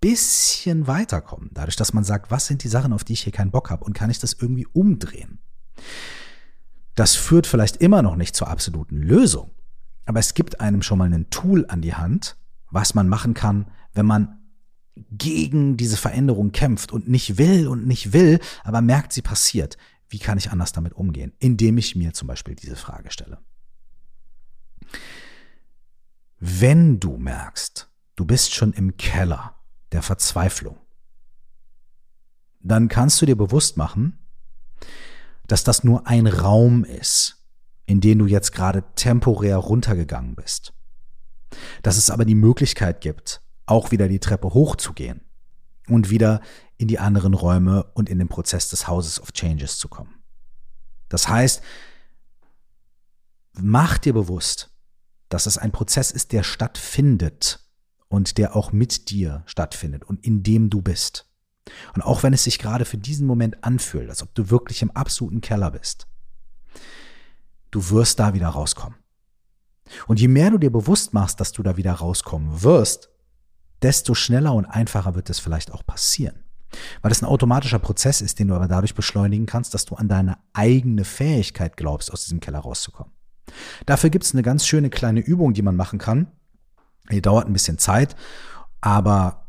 bisschen 0.00 0.86
weiterkommen, 0.86 1.50
dadurch, 1.52 1.76
dass 1.76 1.92
man 1.92 2.04
sagt, 2.04 2.30
was 2.30 2.46
sind 2.46 2.64
die 2.64 2.68
Sachen, 2.68 2.92
auf 2.92 3.04
die 3.04 3.14
ich 3.14 3.22
hier 3.22 3.32
keinen 3.32 3.50
Bock 3.50 3.70
habe 3.70 3.84
und 3.84 3.92
kann 3.92 4.10
ich 4.10 4.18
das 4.18 4.34
irgendwie 4.34 4.66
umdrehen. 4.72 5.38
Das 6.94 7.14
führt 7.14 7.46
vielleicht 7.46 7.76
immer 7.78 8.02
noch 8.02 8.16
nicht 8.16 8.34
zur 8.34 8.48
absoluten 8.48 8.96
Lösung, 9.02 9.50
aber 10.06 10.20
es 10.20 10.34
gibt 10.34 10.60
einem 10.60 10.82
schon 10.82 10.98
mal 10.98 11.12
ein 11.12 11.30
Tool 11.30 11.66
an 11.68 11.82
die 11.82 11.94
Hand, 11.94 12.36
was 12.70 12.94
man 12.94 13.08
machen 13.08 13.34
kann, 13.34 13.66
wenn 13.92 14.06
man 14.06 14.38
gegen 15.10 15.76
diese 15.76 15.96
Veränderung 15.96 16.52
kämpft 16.52 16.90
und 16.92 17.08
nicht 17.08 17.38
will 17.38 17.68
und 17.68 17.86
nicht 17.86 18.12
will, 18.12 18.40
aber 18.64 18.80
merkt, 18.80 19.12
sie 19.12 19.22
passiert. 19.22 19.76
Wie 20.08 20.18
kann 20.18 20.38
ich 20.38 20.50
anders 20.50 20.72
damit 20.72 20.94
umgehen? 20.94 21.32
Indem 21.38 21.78
ich 21.78 21.96
mir 21.96 22.12
zum 22.12 22.28
Beispiel 22.28 22.54
diese 22.54 22.76
Frage 22.76 23.10
stelle. 23.10 23.38
Wenn 26.38 27.00
du 27.00 27.16
merkst, 27.16 27.90
du 28.14 28.24
bist 28.24 28.54
schon 28.54 28.72
im 28.72 28.96
Keller 28.96 29.55
der 29.92 30.02
Verzweiflung, 30.02 30.78
dann 32.60 32.88
kannst 32.88 33.20
du 33.20 33.26
dir 33.26 33.36
bewusst 33.36 33.76
machen, 33.76 34.18
dass 35.46 35.64
das 35.64 35.84
nur 35.84 36.06
ein 36.06 36.26
Raum 36.26 36.84
ist, 36.84 37.44
in 37.86 38.00
den 38.00 38.18
du 38.18 38.26
jetzt 38.26 38.52
gerade 38.52 38.82
temporär 38.96 39.56
runtergegangen 39.56 40.34
bist. 40.34 40.72
Dass 41.82 41.96
es 41.96 42.10
aber 42.10 42.24
die 42.24 42.34
Möglichkeit 42.34 43.00
gibt, 43.00 43.40
auch 43.64 43.92
wieder 43.92 44.08
die 44.08 44.18
Treppe 44.18 44.52
hochzugehen 44.52 45.20
und 45.88 46.10
wieder 46.10 46.40
in 46.76 46.88
die 46.88 46.98
anderen 46.98 47.34
Räume 47.34 47.84
und 47.94 48.08
in 48.08 48.18
den 48.18 48.28
Prozess 48.28 48.68
des 48.68 48.88
Houses 48.88 49.20
of 49.20 49.32
Changes 49.32 49.78
zu 49.78 49.88
kommen. 49.88 50.14
Das 51.08 51.28
heißt, 51.28 51.62
mach 53.52 53.98
dir 53.98 54.12
bewusst, 54.12 54.70
dass 55.28 55.46
es 55.46 55.58
ein 55.58 55.72
Prozess 55.72 56.10
ist, 56.10 56.32
der 56.32 56.42
stattfindet 56.42 57.65
und 58.08 58.38
der 58.38 58.56
auch 58.56 58.72
mit 58.72 59.10
dir 59.10 59.42
stattfindet 59.46 60.04
und 60.04 60.24
in 60.24 60.42
dem 60.42 60.70
du 60.70 60.82
bist. 60.82 61.28
Und 61.94 62.02
auch 62.02 62.22
wenn 62.22 62.32
es 62.32 62.44
sich 62.44 62.58
gerade 62.58 62.84
für 62.84 62.98
diesen 62.98 63.26
Moment 63.26 63.64
anfühlt, 63.64 64.08
als 64.08 64.22
ob 64.22 64.34
du 64.34 64.50
wirklich 64.50 64.82
im 64.82 64.90
absoluten 64.92 65.40
Keller 65.40 65.70
bist, 65.72 66.06
du 67.70 67.90
wirst 67.90 68.18
da 68.18 68.34
wieder 68.34 68.48
rauskommen. 68.48 68.98
Und 70.06 70.20
je 70.20 70.28
mehr 70.28 70.50
du 70.50 70.58
dir 70.58 70.70
bewusst 70.70 71.14
machst, 71.14 71.40
dass 71.40 71.52
du 71.52 71.62
da 71.62 71.76
wieder 71.76 71.92
rauskommen 71.92 72.62
wirst, 72.62 73.10
desto 73.82 74.14
schneller 74.14 74.54
und 74.54 74.64
einfacher 74.64 75.14
wird 75.14 75.30
es 75.30 75.38
vielleicht 75.38 75.72
auch 75.72 75.84
passieren. 75.84 76.44
Weil 77.02 77.12
es 77.12 77.22
ein 77.22 77.26
automatischer 77.26 77.78
Prozess 77.78 78.20
ist, 78.20 78.38
den 78.38 78.48
du 78.48 78.54
aber 78.54 78.68
dadurch 78.68 78.94
beschleunigen 78.94 79.46
kannst, 79.46 79.74
dass 79.74 79.84
du 79.84 79.94
an 79.94 80.08
deine 80.08 80.38
eigene 80.52 81.04
Fähigkeit 81.04 81.76
glaubst, 81.76 82.12
aus 82.12 82.24
diesem 82.24 82.40
Keller 82.40 82.60
rauszukommen. 82.60 83.12
Dafür 83.86 84.10
gibt 84.10 84.24
es 84.24 84.32
eine 84.32 84.42
ganz 84.42 84.66
schöne 84.66 84.90
kleine 84.90 85.20
Übung, 85.20 85.54
die 85.54 85.62
man 85.62 85.76
machen 85.76 85.98
kann. 85.98 86.32
Die 87.10 87.22
dauert 87.22 87.46
ein 87.46 87.52
bisschen 87.52 87.78
Zeit, 87.78 88.16
aber 88.80 89.46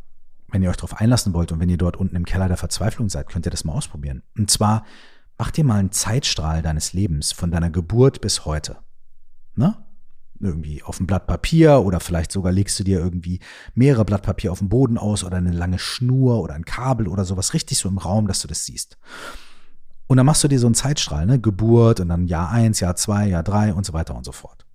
wenn 0.50 0.64
ihr 0.64 0.70
euch 0.70 0.78
darauf 0.78 1.00
einlassen 1.00 1.34
wollt 1.34 1.52
und 1.52 1.60
wenn 1.60 1.70
ihr 1.70 1.78
dort 1.78 1.98
unten 1.98 2.16
im 2.16 2.26
Keller 2.26 2.48
der 2.48 2.58
Verzweiflung 2.58 3.10
seid, 3.10 3.30
könnt 3.30 3.46
ihr 3.46 3.52
das 3.52 3.66
mal 3.66 3.74
ausprobieren. 3.74 4.24
Und 4.38 4.50
zwar 4.50 4.86
mach 5.38 5.52
dir 5.52 5.64
mal 5.64 5.80
einen 5.80 5.92
Zeitstrahl 5.92 6.62
deines 6.62 6.94
Lebens 6.94 7.32
von 7.32 7.52
deiner 7.52 7.70
Geburt 7.70 8.22
bis 8.22 8.46
heute. 8.46 8.78
Ne? 9.56 9.76
irgendwie 10.40 10.84
auf 10.84 11.00
ein 11.00 11.08
Blatt 11.08 11.28
Papier 11.28 11.80
oder 11.80 12.00
vielleicht 12.00 12.32
sogar 12.32 12.52
legst 12.52 12.80
du 12.80 12.84
dir 12.84 13.00
irgendwie 13.00 13.40
mehrere 13.74 14.06
Blatt 14.06 14.24
Papier 14.24 14.52
auf 14.52 14.60
dem 14.60 14.70
Boden 14.70 14.98
aus 14.98 15.24
oder 15.24 15.38
eine 15.38 15.52
lange 15.52 15.80
Schnur 15.80 16.42
oder 16.42 16.54
ein 16.54 16.66
Kabel 16.66 17.08
oder 17.08 17.26
sowas 17.26 17.54
richtig 17.54 17.78
so 17.78 17.90
im 17.90 17.98
Raum, 17.98 18.28
dass 18.28 18.40
du 18.40 18.48
das 18.48 18.66
siehst. 18.66 18.98
Und 20.08 20.18
dann 20.18 20.26
machst 20.26 20.44
du 20.44 20.48
dir 20.48 20.60
so 20.60 20.68
einen 20.68 20.76
Zeitstrahl, 20.76 21.26
ne? 21.26 21.40
Geburt 21.40 22.00
und 22.00 22.10
dann 22.10 22.28
Jahr 22.28 22.50
eins, 22.50 22.80
Jahr 22.80 22.96
zwei, 22.96 23.28
Jahr 23.28 23.44
drei 23.44 23.74
und 23.74 23.86
so 23.86 23.94
weiter 23.94 24.16
und 24.16 24.24
so 24.24 24.32
fort. 24.32 24.66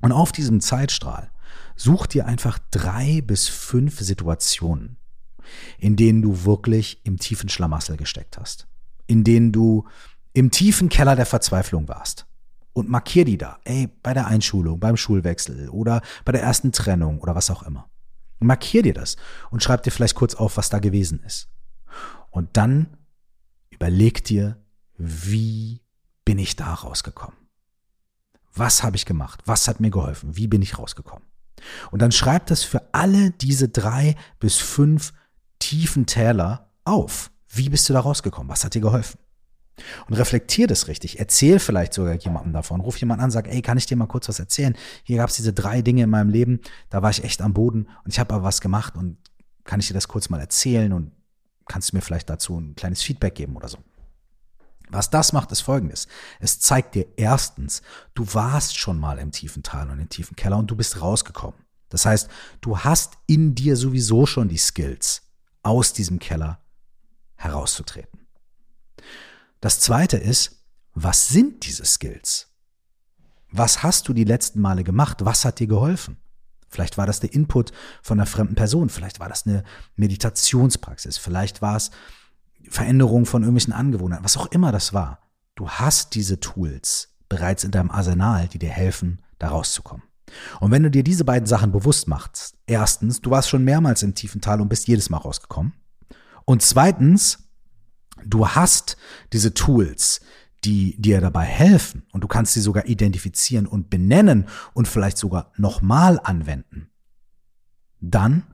Und 0.00 0.12
auf 0.12 0.32
diesem 0.32 0.60
Zeitstrahl 0.60 1.30
such 1.76 2.06
dir 2.06 2.26
einfach 2.26 2.58
drei 2.70 3.20
bis 3.20 3.48
fünf 3.48 4.00
Situationen, 4.00 4.96
in 5.78 5.96
denen 5.96 6.22
du 6.22 6.44
wirklich 6.44 7.00
im 7.04 7.18
tiefen 7.18 7.48
Schlamassel 7.48 7.96
gesteckt 7.96 8.38
hast, 8.38 8.66
in 9.06 9.24
denen 9.24 9.52
du 9.52 9.86
im 10.32 10.50
tiefen 10.50 10.88
Keller 10.88 11.16
der 11.16 11.26
Verzweiflung 11.26 11.88
warst 11.88 12.26
und 12.72 12.88
markier 12.88 13.24
die 13.24 13.38
da. 13.38 13.58
Ey, 13.64 13.88
bei 14.02 14.14
der 14.14 14.26
Einschulung, 14.26 14.78
beim 14.78 14.96
Schulwechsel 14.96 15.68
oder 15.70 16.02
bei 16.24 16.32
der 16.32 16.42
ersten 16.42 16.72
Trennung 16.72 17.20
oder 17.20 17.34
was 17.34 17.50
auch 17.50 17.62
immer. 17.62 17.88
markier 18.38 18.82
dir 18.82 18.94
das 18.94 19.16
und 19.50 19.62
schreib 19.62 19.82
dir 19.82 19.90
vielleicht 19.90 20.14
kurz 20.14 20.34
auf, 20.34 20.56
was 20.56 20.70
da 20.70 20.78
gewesen 20.78 21.22
ist. 21.24 21.48
Und 22.30 22.56
dann 22.56 22.96
überleg 23.70 24.24
dir, 24.24 24.62
wie 24.96 25.82
bin 26.24 26.38
ich 26.38 26.56
da 26.56 26.72
rausgekommen? 26.72 27.36
Was 28.54 28.82
habe 28.82 28.96
ich 28.96 29.06
gemacht? 29.06 29.42
Was 29.46 29.68
hat 29.68 29.80
mir 29.80 29.90
geholfen? 29.90 30.36
Wie 30.36 30.46
bin 30.46 30.62
ich 30.62 30.78
rausgekommen? 30.78 31.26
Und 31.90 32.02
dann 32.02 32.12
schreib 32.12 32.46
das 32.46 32.62
für 32.62 32.82
alle 32.92 33.30
diese 33.30 33.68
drei 33.68 34.16
bis 34.38 34.56
fünf 34.56 35.12
tiefen 35.58 36.06
Täler 36.06 36.70
auf. 36.84 37.30
Wie 37.48 37.68
bist 37.68 37.88
du 37.88 37.92
da 37.92 38.00
rausgekommen? 38.00 38.50
Was 38.50 38.64
hat 38.64 38.74
dir 38.74 38.80
geholfen? 38.80 39.18
Und 40.08 40.14
reflektier 40.14 40.66
das 40.66 40.88
richtig. 40.88 41.18
Erzähl 41.18 41.58
vielleicht 41.58 41.94
sogar 41.94 42.14
jemandem 42.14 42.52
davon. 42.52 42.80
Ruf 42.80 42.96
jemanden 42.98 43.24
an, 43.24 43.30
sag, 43.30 43.48
ey, 43.48 43.62
kann 43.62 43.78
ich 43.78 43.86
dir 43.86 43.96
mal 43.96 44.06
kurz 44.06 44.28
was 44.28 44.38
erzählen? 44.38 44.76
Hier 45.04 45.18
gab 45.18 45.30
es 45.30 45.36
diese 45.36 45.52
drei 45.52 45.82
Dinge 45.82 46.02
in 46.02 46.10
meinem 46.10 46.28
Leben, 46.28 46.60
da 46.90 47.02
war 47.02 47.10
ich 47.10 47.24
echt 47.24 47.40
am 47.42 47.54
Boden 47.54 47.88
und 48.04 48.12
ich 48.12 48.18
habe 48.18 48.34
aber 48.34 48.44
was 48.44 48.60
gemacht 48.60 48.96
und 48.96 49.16
kann 49.64 49.80
ich 49.80 49.88
dir 49.88 49.94
das 49.94 50.08
kurz 50.08 50.28
mal 50.28 50.40
erzählen 50.40 50.92
und 50.92 51.12
kannst 51.66 51.92
du 51.92 51.96
mir 51.96 52.02
vielleicht 52.02 52.28
dazu 52.28 52.58
ein 52.58 52.74
kleines 52.74 53.02
Feedback 53.02 53.34
geben 53.34 53.56
oder 53.56 53.68
so. 53.68 53.78
Was 54.90 55.10
das 55.10 55.32
macht, 55.32 55.52
ist 55.52 55.60
folgendes. 55.60 56.08
Es 56.40 56.58
zeigt 56.60 56.94
dir 56.94 57.06
erstens, 57.16 57.82
du 58.14 58.26
warst 58.34 58.78
schon 58.78 58.98
mal 58.98 59.18
im 59.18 59.30
tiefen 59.30 59.62
Tal 59.62 59.88
und 59.90 60.00
im 60.00 60.08
tiefen 60.08 60.36
Keller 60.36 60.58
und 60.58 60.70
du 60.70 60.76
bist 60.76 61.00
rausgekommen. 61.00 61.58
Das 61.88 62.06
heißt, 62.06 62.28
du 62.60 62.78
hast 62.78 63.18
in 63.26 63.54
dir 63.54 63.76
sowieso 63.76 64.26
schon 64.26 64.48
die 64.48 64.58
Skills, 64.58 65.22
aus 65.62 65.92
diesem 65.92 66.18
Keller 66.18 66.60
herauszutreten. 67.36 68.26
Das 69.60 69.80
zweite 69.80 70.16
ist, 70.16 70.64
was 70.94 71.28
sind 71.28 71.66
diese 71.66 71.84
Skills? 71.84 72.48
Was 73.50 73.82
hast 73.82 74.08
du 74.08 74.12
die 74.12 74.24
letzten 74.24 74.60
Male 74.60 74.84
gemacht? 74.84 75.24
Was 75.24 75.44
hat 75.44 75.58
dir 75.58 75.66
geholfen? 75.66 76.16
Vielleicht 76.68 76.98
war 76.98 77.06
das 77.06 77.18
der 77.18 77.32
Input 77.32 77.72
von 78.00 78.18
einer 78.18 78.26
fremden 78.26 78.54
Person, 78.54 78.90
vielleicht 78.90 79.18
war 79.18 79.28
das 79.28 79.44
eine 79.44 79.64
Meditationspraxis, 79.96 81.18
vielleicht 81.18 81.62
war 81.62 81.76
es 81.76 81.90
Veränderung 82.68 83.26
von 83.26 83.42
irgendwelchen 83.42 83.72
Angewohnheiten, 83.72 84.24
was 84.24 84.36
auch 84.36 84.46
immer 84.46 84.72
das 84.72 84.92
war. 84.92 85.20
Du 85.54 85.68
hast 85.68 86.14
diese 86.14 86.40
Tools 86.40 87.16
bereits 87.28 87.64
in 87.64 87.70
deinem 87.70 87.90
Arsenal, 87.90 88.48
die 88.48 88.58
dir 88.58 88.70
helfen, 88.70 89.22
da 89.38 89.48
rauszukommen. 89.48 90.04
Und 90.60 90.70
wenn 90.70 90.82
du 90.82 90.90
dir 90.90 91.02
diese 91.02 91.24
beiden 91.24 91.46
Sachen 91.46 91.72
bewusst 91.72 92.06
machst, 92.06 92.56
erstens, 92.66 93.20
du 93.20 93.30
warst 93.30 93.48
schon 93.48 93.64
mehrmals 93.64 94.02
im 94.02 94.14
tiefen 94.14 94.40
Tal 94.40 94.60
und 94.60 94.68
bist 94.68 94.86
jedes 94.86 95.10
Mal 95.10 95.18
rausgekommen. 95.18 95.72
Und 96.44 96.62
zweitens, 96.62 97.50
du 98.24 98.48
hast 98.48 98.96
diese 99.32 99.54
Tools, 99.54 100.20
die 100.64 101.00
dir 101.00 101.20
dabei 101.20 101.44
helfen 101.44 102.06
und 102.12 102.22
du 102.22 102.28
kannst 102.28 102.52
sie 102.52 102.60
sogar 102.60 102.86
identifizieren 102.86 103.66
und 103.66 103.90
benennen 103.90 104.46
und 104.74 104.86
vielleicht 104.86 105.18
sogar 105.18 105.52
nochmal 105.56 106.20
anwenden, 106.22 106.90
dann 108.00 108.44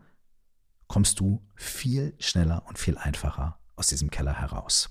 kommst 0.86 1.20
du 1.20 1.44
viel 1.56 2.14
schneller 2.18 2.64
und 2.68 2.78
viel 2.78 2.96
einfacher 2.96 3.58
aus 3.76 3.86
diesem 3.86 4.10
Keller 4.10 4.34
heraus. 4.34 4.90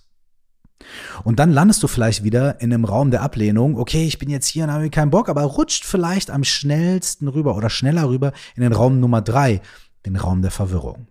Und 1.23 1.39
dann 1.39 1.51
landest 1.51 1.81
du 1.83 1.87
vielleicht 1.87 2.23
wieder 2.23 2.61
in 2.61 2.73
einem 2.73 2.85
Raum 2.85 3.11
der 3.11 3.21
Ablehnung. 3.21 3.77
Okay, 3.77 4.05
ich 4.05 4.19
bin 4.19 4.29
jetzt 4.29 4.47
hier 4.47 4.65
und 4.65 4.71
habe 4.71 4.89
keinen 4.89 5.09
Bock, 5.09 5.29
aber 5.29 5.43
rutscht 5.43 5.85
vielleicht 5.85 6.29
am 6.29 6.43
schnellsten 6.43 7.27
rüber 7.27 7.55
oder 7.55 7.69
schneller 7.69 8.07
rüber 8.09 8.33
in 8.55 8.63
den 8.63 8.73
Raum 8.73 8.99
Nummer 8.99 9.21
drei, 9.21 9.61
den 10.05 10.15
Raum 10.15 10.41
der 10.41 10.51
Verwirrung. 10.51 11.07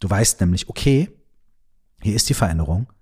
Du 0.00 0.10
weißt 0.10 0.40
nämlich, 0.40 0.68
okay, 0.68 1.08
hier 2.02 2.14
ist 2.14 2.28
die 2.28 2.34
Veränderung. 2.34 2.92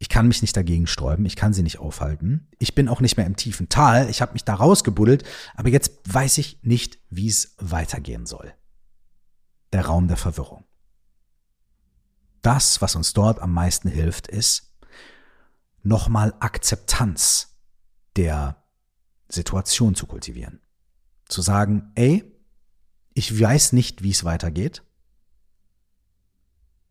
Ich 0.00 0.08
kann 0.08 0.28
mich 0.28 0.42
nicht 0.42 0.56
dagegen 0.56 0.86
sträuben, 0.86 1.26
ich 1.26 1.36
kann 1.36 1.52
sie 1.52 1.62
nicht 1.62 1.78
aufhalten. 1.78 2.48
Ich 2.58 2.74
bin 2.74 2.88
auch 2.88 3.00
nicht 3.00 3.16
mehr 3.16 3.26
im 3.26 3.36
tiefen 3.36 3.68
Tal, 3.68 4.08
ich 4.08 4.22
habe 4.22 4.32
mich 4.32 4.44
da 4.44 4.54
rausgebuddelt, 4.54 5.24
aber 5.56 5.70
jetzt 5.70 5.92
weiß 6.04 6.38
ich 6.38 6.60
nicht, 6.62 6.98
wie 7.10 7.28
es 7.28 7.56
weitergehen 7.58 8.24
soll. 8.24 8.52
Der 9.72 9.86
Raum 9.86 10.06
der 10.06 10.16
Verwirrung. 10.16 10.64
Das, 12.48 12.80
was 12.80 12.96
uns 12.96 13.12
dort 13.12 13.40
am 13.40 13.52
meisten 13.52 13.88
hilft, 13.88 14.26
ist 14.26 14.72
nochmal 15.82 16.34
Akzeptanz 16.40 17.56
der 18.16 18.62
Situation 19.28 19.94
zu 19.94 20.06
kultivieren. 20.06 20.60
Zu 21.28 21.42
sagen, 21.42 21.92
ey, 21.94 22.24
ich 23.14 23.38
weiß 23.38 23.72
nicht, 23.72 24.02
wie 24.02 24.10
es 24.10 24.24
weitergeht. 24.24 24.82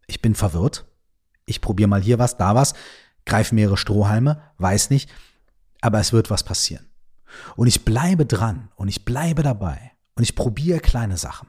Ich 0.06 0.22
bin 0.22 0.36
verwirrt 0.36 0.86
ich 1.48 1.62
probiere 1.62 1.88
mal 1.88 2.02
hier 2.02 2.20
was, 2.20 2.38
da 2.38 2.54
was, 2.54 2.74
greife 3.26 3.56
mehrere 3.56 3.78
Strohhalme, 3.78 4.42
weiß 4.58 4.92
nicht, 4.92 5.10
aber 5.82 6.00
es 6.00 6.14
wird 6.14 6.30
was 6.30 6.44
passieren. 6.44 6.86
Und 7.56 7.68
ich 7.68 7.84
bleibe 7.86 8.26
dran 8.26 8.70
und 8.76 8.90
ich 8.90 9.06
bleibe 9.06 9.42
dabei 9.42 9.94
und 10.16 10.24
ich 10.24 10.36
probiere 10.36 10.80
kleine 10.80 11.18
Sachen. 11.18 11.48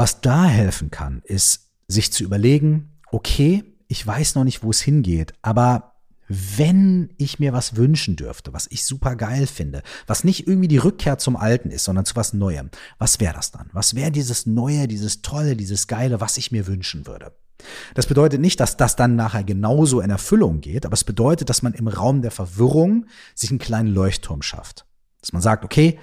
Was 0.00 0.22
da 0.22 0.46
helfen 0.46 0.90
kann, 0.90 1.20
ist, 1.26 1.68
sich 1.86 2.10
zu 2.10 2.24
überlegen, 2.24 2.88
okay, 3.12 3.64
ich 3.86 4.06
weiß 4.06 4.34
noch 4.34 4.44
nicht, 4.44 4.62
wo 4.62 4.70
es 4.70 4.80
hingeht, 4.80 5.34
aber 5.42 5.92
wenn 6.26 7.12
ich 7.18 7.38
mir 7.38 7.52
was 7.52 7.76
wünschen 7.76 8.16
dürfte, 8.16 8.54
was 8.54 8.66
ich 8.70 8.86
super 8.86 9.14
geil 9.14 9.46
finde, 9.46 9.82
was 10.06 10.24
nicht 10.24 10.46
irgendwie 10.46 10.68
die 10.68 10.78
Rückkehr 10.78 11.18
zum 11.18 11.36
Alten 11.36 11.70
ist, 11.70 11.84
sondern 11.84 12.06
zu 12.06 12.16
was 12.16 12.32
Neuem, 12.32 12.70
was 12.96 13.20
wäre 13.20 13.34
das 13.34 13.50
dann? 13.50 13.68
Was 13.74 13.94
wäre 13.94 14.10
dieses 14.10 14.46
Neue, 14.46 14.88
dieses 14.88 15.20
Tolle, 15.20 15.54
dieses 15.54 15.86
Geile, 15.86 16.18
was 16.18 16.38
ich 16.38 16.50
mir 16.50 16.66
wünschen 16.66 17.06
würde? 17.06 17.36
Das 17.92 18.06
bedeutet 18.06 18.40
nicht, 18.40 18.58
dass 18.58 18.78
das 18.78 18.96
dann 18.96 19.16
nachher 19.16 19.44
genauso 19.44 20.00
in 20.00 20.08
Erfüllung 20.08 20.62
geht, 20.62 20.86
aber 20.86 20.94
es 20.94 21.04
bedeutet, 21.04 21.50
dass 21.50 21.60
man 21.60 21.74
im 21.74 21.88
Raum 21.88 22.22
der 22.22 22.30
Verwirrung 22.30 23.04
sich 23.34 23.50
einen 23.50 23.58
kleinen 23.58 23.92
Leuchtturm 23.92 24.40
schafft. 24.40 24.86
Dass 25.20 25.34
man 25.34 25.42
sagt, 25.42 25.62
okay, 25.62 25.98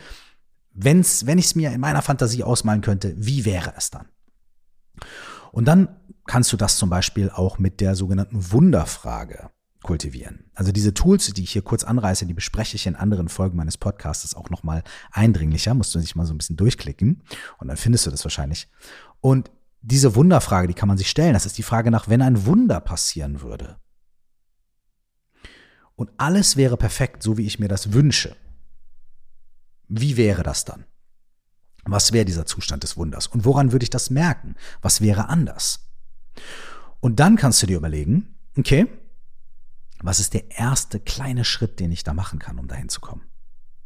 wenn's, 0.78 1.26
wenn 1.26 1.38
ich 1.38 1.46
es 1.46 1.56
mir 1.56 1.72
in 1.72 1.82
meiner 1.82 2.02
Fantasie 2.02 2.44
ausmalen 2.44 2.82
könnte, 2.82 3.14
wie 3.18 3.46
wäre 3.46 3.74
es 3.76 3.90
dann? 3.90 4.08
Und 5.52 5.66
dann 5.66 5.90
kannst 6.26 6.54
du 6.54 6.58
das 6.58 6.78
zum 6.78 6.90
Beispiel 6.90 7.30
auch 7.30 7.58
mit 7.58 7.82
der 7.82 7.96
sogenannten 7.96 8.52
Wunderfrage 8.52 9.50
kultivieren. 9.84 10.52
Also 10.54 10.72
diese 10.72 10.94
Tools, 10.94 11.32
die 11.34 11.44
ich 11.44 11.52
hier 11.52 11.62
kurz 11.62 11.84
anreiße, 11.84 12.26
die 12.26 12.34
bespreche 12.34 12.76
ich 12.76 12.88
in 12.88 12.96
anderen 12.96 13.30
Folgen 13.30 13.58
meines 13.58 13.78
Podcasts 13.78 14.36
auch 14.36 14.50
nochmal 14.50 14.84
eindringlicher, 15.12 15.74
musst 15.74 15.96
du 15.96 16.00
dich 16.00 16.16
mal 16.16 16.26
so 16.26 16.34
ein 16.34 16.38
bisschen 16.38 16.58
durchklicken 16.58 17.24
und 17.58 17.68
dann 17.68 17.78
findest 17.78 18.06
du 18.06 18.12
das 18.12 18.26
wahrscheinlich. 18.26 18.68
Und 19.22 19.50
diese 19.82 20.16
Wunderfrage, 20.16 20.68
die 20.68 20.74
kann 20.74 20.90
man 20.90 20.98
sich 20.98 21.10
stellen. 21.10 21.34
Das 21.34 21.46
ist 21.46 21.58
die 21.58 21.64
Frage 21.64 21.92
nach, 21.92 22.10
wenn 22.10 22.22
ein 22.22 22.46
Wunder 22.46 22.82
passieren 22.82 23.42
würde. 23.42 23.78
Und 25.96 26.12
alles 26.18 26.58
wäre 26.58 26.78
perfekt, 26.78 27.24
so 27.24 27.38
wie 27.38 27.46
ich 27.46 27.58
mir 27.58 27.70
das 27.70 27.94
wünsche. 27.94 28.36
Wie 29.88 30.18
wäre 30.18 30.44
das 30.44 30.66
dann? 30.66 30.86
Was 31.86 32.12
wäre 32.12 32.26
dieser 32.26 32.46
Zustand 32.46 32.84
des 32.84 32.98
Wunders? 32.98 33.28
Und 33.28 33.46
woran 33.46 33.72
würde 33.72 33.84
ich 33.84 33.90
das 33.90 34.10
merken? 34.10 34.56
Was 34.82 35.02
wäre 35.02 35.30
anders? 35.30 35.88
Und 37.00 37.20
dann 37.20 37.38
kannst 37.38 37.62
du 37.62 37.68
dir 37.68 37.78
überlegen, 37.78 38.36
okay, 38.58 38.88
was 40.02 40.20
ist 40.20 40.34
der 40.34 40.52
erste 40.52 41.00
kleine 41.00 41.46
Schritt, 41.46 41.80
den 41.80 41.92
ich 41.92 42.04
da 42.04 42.14
machen 42.14 42.40
kann, 42.40 42.60
um 42.60 42.68
dahin 42.68 42.90
zu 42.90 43.00
kommen? 43.00 43.24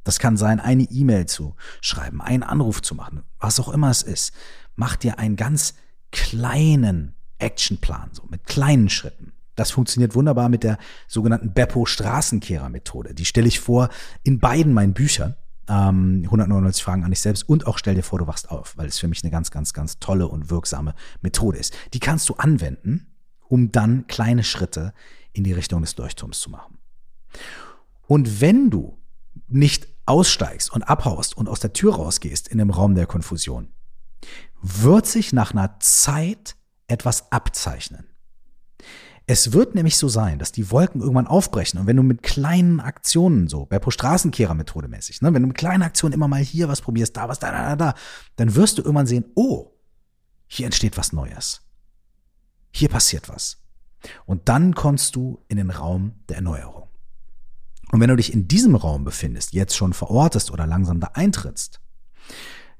Das 0.03 0.17
kann 0.17 0.35
sein, 0.35 0.59
eine 0.59 0.83
E-Mail 0.83 1.27
zu 1.27 1.55
schreiben, 1.79 2.21
einen 2.21 2.43
Anruf 2.43 2.81
zu 2.81 2.95
machen, 2.95 3.23
was 3.39 3.59
auch 3.59 3.69
immer 3.69 3.91
es 3.91 4.01
ist. 4.01 4.33
Mach 4.75 4.95
dir 4.95 5.19
einen 5.19 5.35
ganz 5.35 5.75
kleinen 6.11 7.15
Actionplan, 7.37 8.09
so 8.13 8.23
mit 8.29 8.45
kleinen 8.45 8.89
Schritten. 8.89 9.33
Das 9.55 9.71
funktioniert 9.71 10.15
wunderbar 10.15 10.49
mit 10.49 10.63
der 10.63 10.79
sogenannten 11.07 11.53
Beppo 11.53 11.85
Straßenkehrer 11.85 12.69
Methode. 12.69 13.13
Die 13.13 13.25
stelle 13.25 13.47
ich 13.47 13.59
vor 13.59 13.89
in 14.23 14.39
beiden 14.39 14.73
meinen 14.73 14.93
Büchern. 14.93 15.35
Ähm, 15.67 16.21
199 16.25 16.83
Fragen 16.83 17.03
an 17.03 17.11
dich 17.11 17.21
selbst 17.21 17.47
und 17.47 17.67
auch 17.67 17.77
stell 17.77 17.95
dir 17.95 18.03
vor, 18.03 18.19
du 18.19 18.27
wachst 18.27 18.49
auf, 18.49 18.75
weil 18.77 18.87
es 18.87 18.99
für 18.99 19.07
mich 19.07 19.23
eine 19.23 19.31
ganz, 19.31 19.51
ganz, 19.51 19.73
ganz 19.73 19.99
tolle 19.99 20.27
und 20.27 20.49
wirksame 20.49 20.95
Methode 21.21 21.57
ist. 21.59 21.73
Die 21.93 21.99
kannst 21.99 22.27
du 22.29 22.35
anwenden, 22.35 23.15
um 23.47 23.71
dann 23.71 24.07
kleine 24.07 24.43
Schritte 24.43 24.93
in 25.33 25.43
die 25.43 25.53
Richtung 25.53 25.81
des 25.81 25.95
Leuchtturms 25.97 26.39
zu 26.39 26.49
machen. 26.49 26.77
Und 28.07 28.41
wenn 28.41 28.69
du 28.69 28.97
nicht 29.47 29.87
aussteigst 30.05 30.71
und 30.73 30.83
abhaust 30.83 31.37
und 31.37 31.47
aus 31.47 31.59
der 31.59 31.73
Tür 31.73 31.95
rausgehst 31.95 32.47
in 32.47 32.57
dem 32.57 32.69
Raum 32.69 32.95
der 32.95 33.05
Konfusion, 33.05 33.69
wird 34.61 35.05
sich 35.07 35.33
nach 35.33 35.51
einer 35.51 35.79
Zeit 35.79 36.55
etwas 36.87 37.31
abzeichnen. 37.31 38.10
Es 39.31 39.53
wird 39.53 39.75
nämlich 39.75 39.95
so 39.95 40.09
sein, 40.09 40.39
dass 40.39 40.51
die 40.51 40.71
Wolken 40.71 40.99
irgendwann 40.99 41.25
aufbrechen 41.25 41.79
und 41.79 41.87
wenn 41.87 41.95
du 41.95 42.03
mit 42.03 42.21
kleinen 42.21 42.81
Aktionen 42.81 43.47
so, 43.47 43.65
bei 43.65 43.79
pro 43.79 43.89
Straßenkehrer 43.89 44.53
Methode 44.53 44.89
mäßig, 44.89 45.21
ne, 45.21 45.33
wenn 45.33 45.41
du 45.41 45.47
mit 45.47 45.57
kleinen 45.57 45.83
Aktionen 45.83 46.11
immer 46.11 46.27
mal 46.27 46.41
hier 46.41 46.67
was 46.67 46.81
probierst, 46.81 47.15
da 47.15 47.29
was, 47.29 47.39
da, 47.39 47.49
da, 47.49 47.77
da, 47.77 47.93
dann 48.35 48.55
wirst 48.55 48.77
du 48.77 48.81
irgendwann 48.81 49.07
sehen, 49.07 49.23
oh, 49.35 49.71
hier 50.47 50.65
entsteht 50.65 50.97
was 50.97 51.13
Neues. 51.13 51.61
Hier 52.71 52.89
passiert 52.89 53.29
was. 53.29 53.63
Und 54.25 54.49
dann 54.49 54.75
kommst 54.75 55.15
du 55.15 55.45
in 55.47 55.55
den 55.55 55.69
Raum 55.69 56.11
der 56.27 56.35
Erneuerung. 56.35 56.89
Und 57.93 58.01
wenn 58.01 58.09
du 58.09 58.17
dich 58.17 58.33
in 58.33 58.49
diesem 58.49 58.75
Raum 58.75 59.05
befindest, 59.05 59.53
jetzt 59.53 59.77
schon 59.77 59.93
verortest 59.93 60.51
oder 60.51 60.67
langsam 60.67 60.99
da 60.99 61.11
eintrittst, 61.13 61.79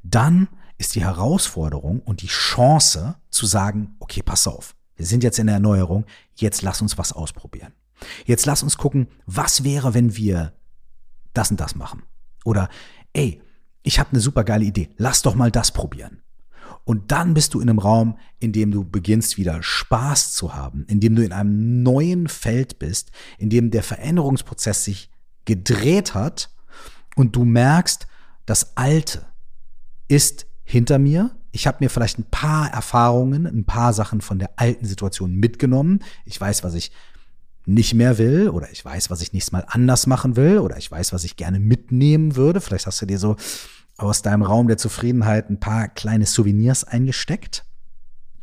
dann 0.03 0.49
ist 0.77 0.95
die 0.95 1.05
Herausforderung 1.05 2.01
und 2.01 2.21
die 2.21 2.27
Chance 2.27 3.15
zu 3.29 3.45
sagen, 3.45 3.95
okay, 3.99 4.21
pass 4.21 4.47
auf, 4.47 4.75
wir 5.01 5.07
sind 5.07 5.23
jetzt 5.23 5.39
in 5.39 5.47
der 5.47 5.55
Erneuerung, 5.55 6.05
jetzt 6.35 6.61
lass 6.61 6.79
uns 6.79 6.95
was 6.99 7.11
ausprobieren. 7.11 7.73
Jetzt 8.27 8.45
lass 8.45 8.61
uns 8.61 8.77
gucken, 8.77 9.07
was 9.25 9.63
wäre, 9.63 9.95
wenn 9.95 10.15
wir 10.15 10.53
das 11.33 11.49
und 11.49 11.59
das 11.59 11.73
machen. 11.73 12.03
Oder, 12.45 12.69
ey, 13.11 13.41
ich 13.81 13.97
habe 13.97 14.11
eine 14.11 14.19
super 14.19 14.43
geile 14.43 14.63
Idee, 14.63 14.89
lass 14.97 15.23
doch 15.23 15.33
mal 15.33 15.49
das 15.49 15.71
probieren. 15.71 16.21
Und 16.83 17.11
dann 17.11 17.33
bist 17.33 17.55
du 17.55 17.61
in 17.61 17.67
einem 17.67 17.79
Raum, 17.79 18.19
in 18.37 18.51
dem 18.51 18.69
du 18.69 18.83
beginnst 18.83 19.37
wieder 19.37 19.63
Spaß 19.63 20.33
zu 20.33 20.53
haben, 20.53 20.85
in 20.85 20.99
dem 20.99 21.15
du 21.15 21.25
in 21.25 21.33
einem 21.33 21.81
neuen 21.81 22.27
Feld 22.27 22.77
bist, 22.77 23.09
in 23.39 23.49
dem 23.49 23.71
der 23.71 23.81
Veränderungsprozess 23.81 24.83
sich 24.83 25.09
gedreht 25.45 26.13
hat 26.13 26.51
und 27.15 27.35
du 27.35 27.43
merkst, 27.43 28.05
das 28.45 28.77
Alte 28.77 29.25
ist 30.07 30.45
hinter 30.61 30.99
mir. 30.99 31.35
Ich 31.51 31.67
habe 31.67 31.77
mir 31.81 31.89
vielleicht 31.89 32.17
ein 32.17 32.29
paar 32.29 32.71
Erfahrungen, 32.71 33.45
ein 33.45 33.65
paar 33.65 33.93
Sachen 33.93 34.21
von 34.21 34.39
der 34.39 34.51
alten 34.55 34.85
Situation 34.85 35.35
mitgenommen. 35.35 35.99
Ich 36.25 36.39
weiß, 36.39 36.63
was 36.63 36.73
ich 36.73 36.91
nicht 37.65 37.93
mehr 37.93 38.17
will 38.17 38.49
oder 38.49 38.71
ich 38.71 38.83
weiß, 38.83 39.09
was 39.09 39.21
ich 39.21 39.33
nächstes 39.33 39.51
Mal 39.51 39.65
anders 39.67 40.07
machen 40.07 40.35
will 40.35 40.59
oder 40.59 40.77
ich 40.77 40.89
weiß, 40.89 41.13
was 41.13 41.23
ich 41.23 41.35
gerne 41.35 41.59
mitnehmen 41.59 42.35
würde. 42.35 42.61
Vielleicht 42.61 42.87
hast 42.87 43.01
du 43.01 43.05
dir 43.05 43.19
so 43.19 43.35
aus 43.97 44.21
deinem 44.21 44.41
Raum 44.41 44.67
der 44.67 44.77
Zufriedenheit 44.77 45.49
ein 45.49 45.59
paar 45.59 45.87
kleine 45.87 46.25
Souvenirs 46.25 46.83
eingesteckt. 46.83 47.65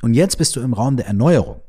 Und 0.03 0.15
jetzt 0.15 0.39
bist 0.39 0.55
du 0.55 0.61
im 0.61 0.73
Raum 0.73 0.97
der 0.97 1.07
Erneuerung 1.07 1.61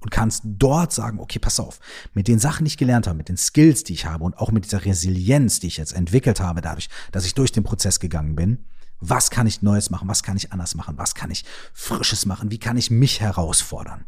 und 0.00 0.10
kannst 0.10 0.42
dort 0.44 0.92
sagen, 0.92 1.20
okay, 1.20 1.38
pass 1.38 1.60
auf, 1.60 1.78
mit 2.12 2.26
den 2.26 2.38
Sachen, 2.38 2.64
die 2.64 2.68
ich 2.68 2.78
gelernt 2.78 3.06
habe, 3.06 3.16
mit 3.16 3.28
den 3.28 3.36
Skills, 3.36 3.84
die 3.84 3.92
ich 3.92 4.06
habe 4.06 4.24
und 4.24 4.36
auch 4.38 4.50
mit 4.50 4.64
dieser 4.64 4.84
Resilienz, 4.84 5.60
die 5.60 5.68
ich 5.68 5.76
jetzt 5.76 5.94
entwickelt 5.94 6.40
habe, 6.40 6.60
dadurch, 6.60 6.88
dass 7.12 7.24
ich 7.24 7.34
durch 7.34 7.52
den 7.52 7.64
Prozess 7.64 8.00
gegangen 8.00 8.34
bin, 8.34 8.64
Was 9.00 9.30
kann 9.30 9.46
ich 9.46 9.62
Neues 9.62 9.90
machen? 9.90 10.08
Was 10.08 10.22
kann 10.22 10.36
ich 10.36 10.52
anders 10.52 10.74
machen? 10.74 10.98
Was 10.98 11.14
kann 11.14 11.30
ich 11.30 11.44
Frisches 11.72 12.26
machen? 12.26 12.50
Wie 12.50 12.58
kann 12.58 12.76
ich 12.76 12.90
mich 12.90 13.20
herausfordern? 13.20 14.04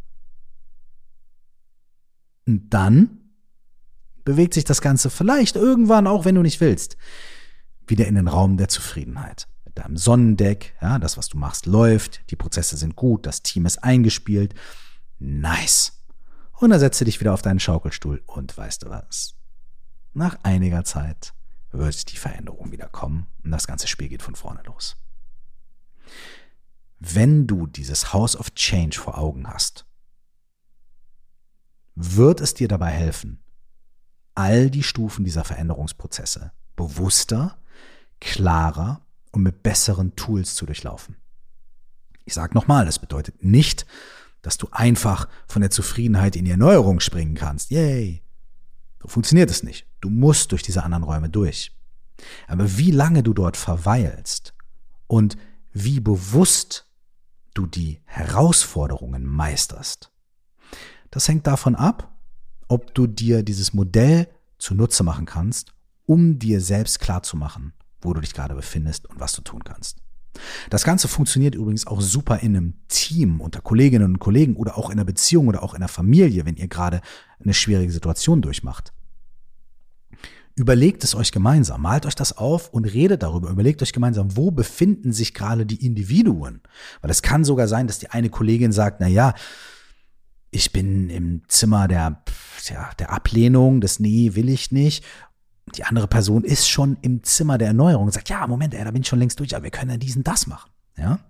Und 2.46 2.70
dann 2.70 3.20
bewegt 4.24 4.54
sich 4.54 4.64
das 4.64 4.80
Ganze 4.80 5.10
vielleicht 5.10 5.56
irgendwann, 5.56 6.06
auch 6.06 6.24
wenn 6.24 6.34
du 6.34 6.42
nicht 6.42 6.60
willst, 6.60 6.96
wieder 7.86 8.06
in 8.06 8.14
den 8.14 8.28
Raum 8.28 8.56
der 8.56 8.68
Zufriedenheit. 8.68 9.48
Mit 9.64 9.78
deinem 9.78 9.96
Sonnendeck, 9.96 10.74
ja, 10.80 10.98
das, 10.98 11.16
was 11.16 11.28
du 11.28 11.38
machst, 11.38 11.66
läuft, 11.66 12.30
die 12.30 12.36
Prozesse 12.36 12.76
sind 12.76 12.96
gut, 12.96 13.26
das 13.26 13.42
Team 13.42 13.66
ist 13.66 13.84
eingespielt. 13.84 14.54
Nice. 15.18 16.04
Und 16.52 16.70
dann 16.70 16.80
setzt 16.80 17.00
du 17.00 17.04
dich 17.04 17.20
wieder 17.20 17.34
auf 17.34 17.42
deinen 17.42 17.60
Schaukelstuhl 17.60 18.22
und 18.26 18.56
weißt 18.56 18.82
du 18.82 18.90
was? 18.90 19.34
Nach 20.14 20.38
einiger 20.42 20.84
Zeit 20.84 21.34
wird 21.70 22.12
die 22.12 22.16
Veränderung 22.16 22.72
wieder 22.72 22.88
kommen 22.88 23.26
und 23.44 23.50
das 23.50 23.66
ganze 23.66 23.86
Spiel 23.86 24.08
geht 24.08 24.22
von 24.22 24.34
vorne 24.34 24.62
los. 24.64 24.96
Wenn 26.98 27.46
du 27.46 27.66
dieses 27.66 28.12
House 28.12 28.36
of 28.36 28.54
Change 28.54 28.98
vor 28.98 29.18
Augen 29.18 29.48
hast, 29.48 29.86
wird 31.94 32.40
es 32.40 32.54
dir 32.54 32.68
dabei 32.68 32.90
helfen, 32.90 33.42
all 34.34 34.70
die 34.70 34.82
Stufen 34.82 35.24
dieser 35.24 35.44
Veränderungsprozesse 35.44 36.52
bewusster, 36.76 37.58
klarer 38.20 39.04
und 39.32 39.42
mit 39.42 39.62
besseren 39.62 40.14
Tools 40.16 40.54
zu 40.54 40.64
durchlaufen. 40.64 41.16
Ich 42.24 42.34
sage 42.34 42.54
nochmal, 42.54 42.86
das 42.86 42.98
bedeutet 42.98 43.42
nicht, 43.42 43.84
dass 44.42 44.58
du 44.58 44.68
einfach 44.70 45.28
von 45.46 45.60
der 45.60 45.70
Zufriedenheit 45.70 46.36
in 46.36 46.44
die 46.44 46.52
Erneuerung 46.52 47.00
springen 47.00 47.34
kannst. 47.34 47.70
Yay! 47.70 48.22
So 49.02 49.08
funktioniert 49.08 49.50
es 49.50 49.62
nicht. 49.62 49.87
Du 50.00 50.10
musst 50.10 50.52
durch 50.52 50.62
diese 50.62 50.82
anderen 50.82 51.04
Räume 51.04 51.28
durch. 51.28 51.72
Aber 52.46 52.78
wie 52.78 52.90
lange 52.90 53.22
du 53.22 53.32
dort 53.32 53.56
verweilst 53.56 54.54
und 55.06 55.36
wie 55.72 56.00
bewusst 56.00 56.86
du 57.54 57.66
die 57.66 58.00
Herausforderungen 58.04 59.24
meisterst, 59.24 60.10
das 61.10 61.28
hängt 61.28 61.46
davon 61.46 61.74
ab, 61.74 62.12
ob 62.68 62.94
du 62.94 63.06
dir 63.06 63.42
dieses 63.42 63.72
Modell 63.72 64.28
zunutze 64.58 65.02
machen 65.02 65.26
kannst, 65.26 65.72
um 66.06 66.38
dir 66.38 66.60
selbst 66.60 67.00
klarzumachen, 67.00 67.72
wo 68.00 68.12
du 68.12 68.20
dich 68.20 68.34
gerade 68.34 68.54
befindest 68.54 69.06
und 69.06 69.20
was 69.20 69.32
du 69.32 69.42
tun 69.42 69.64
kannst. 69.64 69.98
Das 70.70 70.84
Ganze 70.84 71.08
funktioniert 71.08 71.54
übrigens 71.54 71.86
auch 71.86 72.00
super 72.00 72.38
in 72.40 72.56
einem 72.56 72.74
Team 72.88 73.40
unter 73.40 73.60
Kolleginnen 73.60 74.04
und 74.04 74.18
Kollegen 74.18 74.56
oder 74.56 74.78
auch 74.78 74.90
in 74.90 74.98
einer 74.98 75.04
Beziehung 75.04 75.48
oder 75.48 75.62
auch 75.62 75.74
in 75.74 75.78
einer 75.78 75.88
Familie, 75.88 76.44
wenn 76.44 76.56
ihr 76.56 76.68
gerade 76.68 77.00
eine 77.42 77.54
schwierige 77.54 77.92
Situation 77.92 78.42
durchmacht. 78.42 78.92
Überlegt 80.58 81.04
es 81.04 81.14
euch 81.14 81.32
gemeinsam, 81.32 81.82
malt 81.82 82.04
euch 82.04 82.14
das 82.14 82.36
auf 82.36 82.70
und 82.70 82.84
redet 82.84 83.22
darüber. 83.22 83.50
Überlegt 83.50 83.82
euch 83.82 83.92
gemeinsam, 83.92 84.36
wo 84.36 84.50
befinden 84.50 85.12
sich 85.12 85.34
gerade 85.34 85.64
die 85.64 85.84
Individuen? 85.86 86.60
Weil 87.00 87.10
es 87.10 87.22
kann 87.22 87.44
sogar 87.44 87.68
sein, 87.68 87.86
dass 87.86 87.98
die 87.98 88.10
eine 88.10 88.28
Kollegin 88.28 88.72
sagt, 88.72 89.00
na 89.00 89.06
ja, 89.06 89.34
ich 90.50 90.72
bin 90.72 91.10
im 91.10 91.42
Zimmer 91.48 91.88
der, 91.88 92.22
ja, 92.68 92.90
der 92.98 93.12
Ablehnung, 93.12 93.80
des 93.80 94.00
Nee, 94.00 94.34
will 94.34 94.48
ich 94.48 94.72
nicht 94.72 95.04
die 95.74 95.84
andere 95.84 96.08
Person 96.08 96.44
ist 96.44 96.68
schon 96.68 96.96
im 97.02 97.22
Zimmer 97.22 97.58
der 97.58 97.68
Erneuerung 97.68 98.06
und 98.06 98.12
sagt, 98.12 98.28
ja, 98.28 98.46
Moment, 98.46 98.74
ey, 98.74 98.84
da 98.84 98.90
bin 98.90 99.02
ich 99.02 99.08
schon 99.08 99.18
längst 99.18 99.38
durch, 99.40 99.54
aber 99.54 99.64
wir 99.64 99.70
können 99.70 99.90
ja 99.90 99.96
diesen 99.96 100.24
das 100.24 100.46
machen. 100.46 100.70
Ja? 100.96 101.20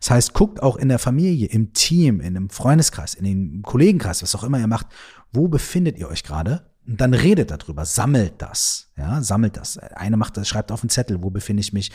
Das 0.00 0.10
heißt, 0.10 0.32
guckt 0.34 0.62
auch 0.62 0.76
in 0.76 0.88
der 0.88 0.98
Familie, 0.98 1.48
im 1.48 1.72
Team, 1.72 2.20
in 2.20 2.36
einem 2.36 2.50
Freundeskreis, 2.50 3.14
in 3.14 3.24
dem 3.24 3.62
Kollegenkreis, 3.62 4.22
was 4.22 4.34
auch 4.34 4.44
immer 4.44 4.58
ihr 4.58 4.66
macht, 4.66 4.86
wo 5.32 5.48
befindet 5.48 5.98
ihr 5.98 6.08
euch 6.08 6.24
gerade? 6.24 6.71
Und 6.86 7.00
dann 7.00 7.14
redet 7.14 7.50
darüber, 7.50 7.84
sammelt 7.84 8.34
das, 8.38 8.90
ja, 8.96 9.22
sammelt 9.22 9.56
das. 9.56 9.78
Eine 9.78 10.16
macht 10.16 10.36
das, 10.36 10.48
schreibt 10.48 10.72
auf 10.72 10.82
einen 10.82 10.90
Zettel, 10.90 11.22
wo 11.22 11.30
befinde 11.30 11.60
ich 11.60 11.72
mich, 11.72 11.92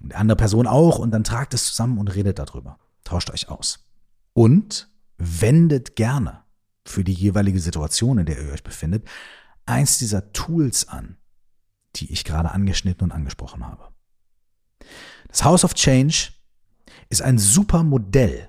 und 0.00 0.12
die 0.12 0.16
andere 0.16 0.36
Person 0.36 0.66
auch, 0.66 0.98
und 0.98 1.10
dann 1.10 1.24
tragt 1.24 1.54
es 1.54 1.66
zusammen 1.66 1.98
und 1.98 2.14
redet 2.14 2.38
darüber. 2.38 2.78
Tauscht 3.02 3.30
euch 3.30 3.48
aus. 3.48 3.84
Und 4.32 4.88
wendet 5.16 5.96
gerne 5.96 6.44
für 6.84 7.02
die 7.02 7.12
jeweilige 7.12 7.60
Situation, 7.60 8.18
in 8.18 8.26
der 8.26 8.40
ihr 8.40 8.52
euch 8.52 8.62
befindet, 8.62 9.08
eins 9.66 9.98
dieser 9.98 10.32
Tools 10.32 10.88
an, 10.88 11.16
die 11.96 12.12
ich 12.12 12.24
gerade 12.24 12.52
angeschnitten 12.52 13.04
und 13.04 13.12
angesprochen 13.12 13.66
habe. 13.66 13.88
Das 15.26 15.44
House 15.44 15.64
of 15.64 15.74
Change 15.74 16.30
ist 17.08 17.22
ein 17.22 17.38
super 17.38 17.82
Modell, 17.82 18.48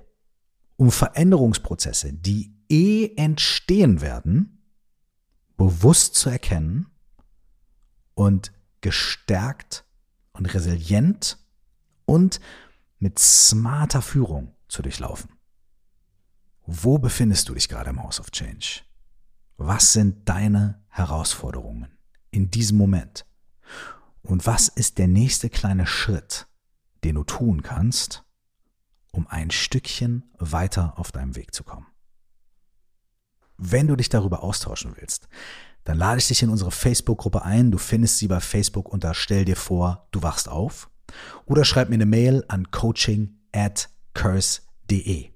um 0.78 0.92
Veränderungsprozesse, 0.92 2.14
die 2.14 2.56
eh 2.70 3.16
entstehen 3.16 4.02
werden, 4.02 4.59
bewusst 5.60 6.16
zu 6.16 6.30
erkennen 6.30 6.90
und 8.14 8.54
gestärkt 8.80 9.84
und 10.32 10.46
resilient 10.54 11.38
und 12.06 12.40
mit 12.98 13.20
smarter 13.20 14.02
Führung 14.02 14.56
zu 14.70 14.82
durchlaufen. 14.82 15.32
Wo 16.66 16.98
befindest 16.98 17.50
du 17.50 17.56
dich 17.56 17.68
gerade 17.68 17.90
im 17.90 18.02
House 18.02 18.22
of 18.22 18.32
Change? 18.32 18.84
Was 19.58 19.92
sind 19.92 20.30
deine 20.30 20.82
Herausforderungen 20.88 21.92
in 22.32 22.50
diesem 22.50 22.78
Moment? 22.78 23.26
Und 24.22 24.48
was 24.48 24.70
ist 24.70 24.98
der 24.98 25.10
nächste 25.10 25.50
kleine 25.50 25.86
Schritt, 25.86 26.48
den 27.04 27.16
du 27.16 27.26
tun 27.26 27.64
kannst, 27.64 28.24
um 29.12 29.28
ein 29.28 29.52
Stückchen 29.52 30.32
weiter 30.38 30.98
auf 30.98 31.12
deinem 31.12 31.36
Weg 31.36 31.54
zu 31.54 31.66
kommen? 31.66 31.88
Wenn 33.60 33.88
du 33.88 33.96
dich 33.96 34.10
darüber 34.10 34.42
austauschen 34.42 34.94
willst, 34.96 35.28
dann 35.84 35.98
lade 35.98 36.20
ich 36.20 36.28
dich 36.28 36.44
in 36.44 36.50
unsere 36.50 36.72
Facebook-Gruppe 36.72 37.44
ein. 37.44 37.72
Du 37.72 37.78
findest 37.78 38.18
sie 38.18 38.28
bei 38.28 38.40
Facebook 38.40 38.90
unter 38.90 39.14
Stell 39.14 39.44
dir 39.44 39.58
vor, 39.58 40.08
du 40.12 40.24
wachst 40.24 40.48
auf. 40.48 40.90
Oder 41.46 41.66
schreib 41.66 41.90
mir 41.90 41.96
eine 41.96 42.06
Mail 42.06 42.46
an 42.48 42.72
coaching 42.72 43.36
at 43.52 43.90
curse.de. 44.14 45.32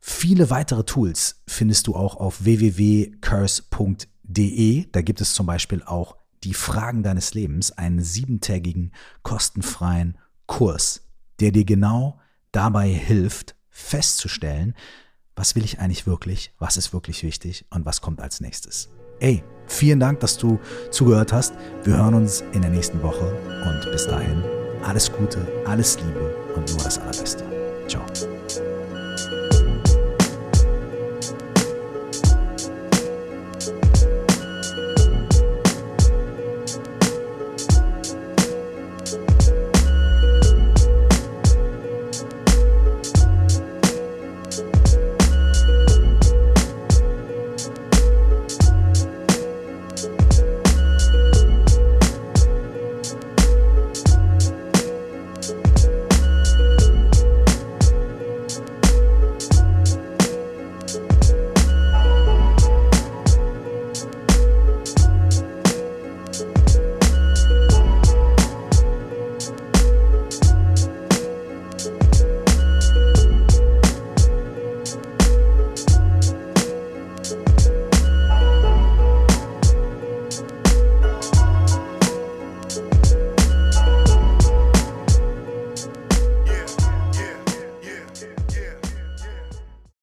Viele 0.00 0.48
weitere 0.48 0.84
Tools 0.84 1.42
findest 1.46 1.86
du 1.86 1.94
auch 1.94 2.16
auf 2.16 2.44
www.curse.de. 2.44 4.86
Da 4.90 5.02
gibt 5.02 5.20
es 5.20 5.34
zum 5.34 5.46
Beispiel 5.46 5.82
auch 5.82 6.16
die 6.42 6.54
Fragen 6.54 7.02
deines 7.02 7.34
Lebens, 7.34 7.72
einen 7.72 8.02
siebentägigen 8.02 8.94
kostenfreien 9.22 10.16
Kurs, 10.46 11.02
der 11.40 11.52
dir 11.52 11.66
genau 11.66 12.18
dabei 12.52 12.88
hilft, 12.88 13.54
festzustellen, 13.68 14.74
was 15.40 15.56
will 15.56 15.64
ich 15.64 15.80
eigentlich 15.80 16.06
wirklich, 16.06 16.52
was 16.58 16.76
ist 16.76 16.92
wirklich 16.92 17.22
wichtig 17.22 17.64
und 17.70 17.86
was 17.86 18.02
kommt 18.02 18.20
als 18.20 18.42
nächstes. 18.42 18.90
Ey, 19.20 19.42
vielen 19.66 19.98
Dank, 19.98 20.20
dass 20.20 20.36
du 20.36 20.60
zugehört 20.90 21.32
hast. 21.32 21.54
Wir 21.82 21.96
hören 21.96 22.12
uns 22.12 22.44
in 22.52 22.60
der 22.60 22.70
nächsten 22.70 23.02
Woche 23.02 23.32
und 23.64 23.90
bis 23.90 24.06
dahin 24.06 24.44
alles 24.84 25.10
Gute, 25.10 25.38
alles 25.64 25.96
Liebe 25.98 26.36
und 26.54 26.68
nur 26.68 26.84
das 26.84 26.98
Allerbeste. 26.98 27.44
Ciao. 27.88 28.04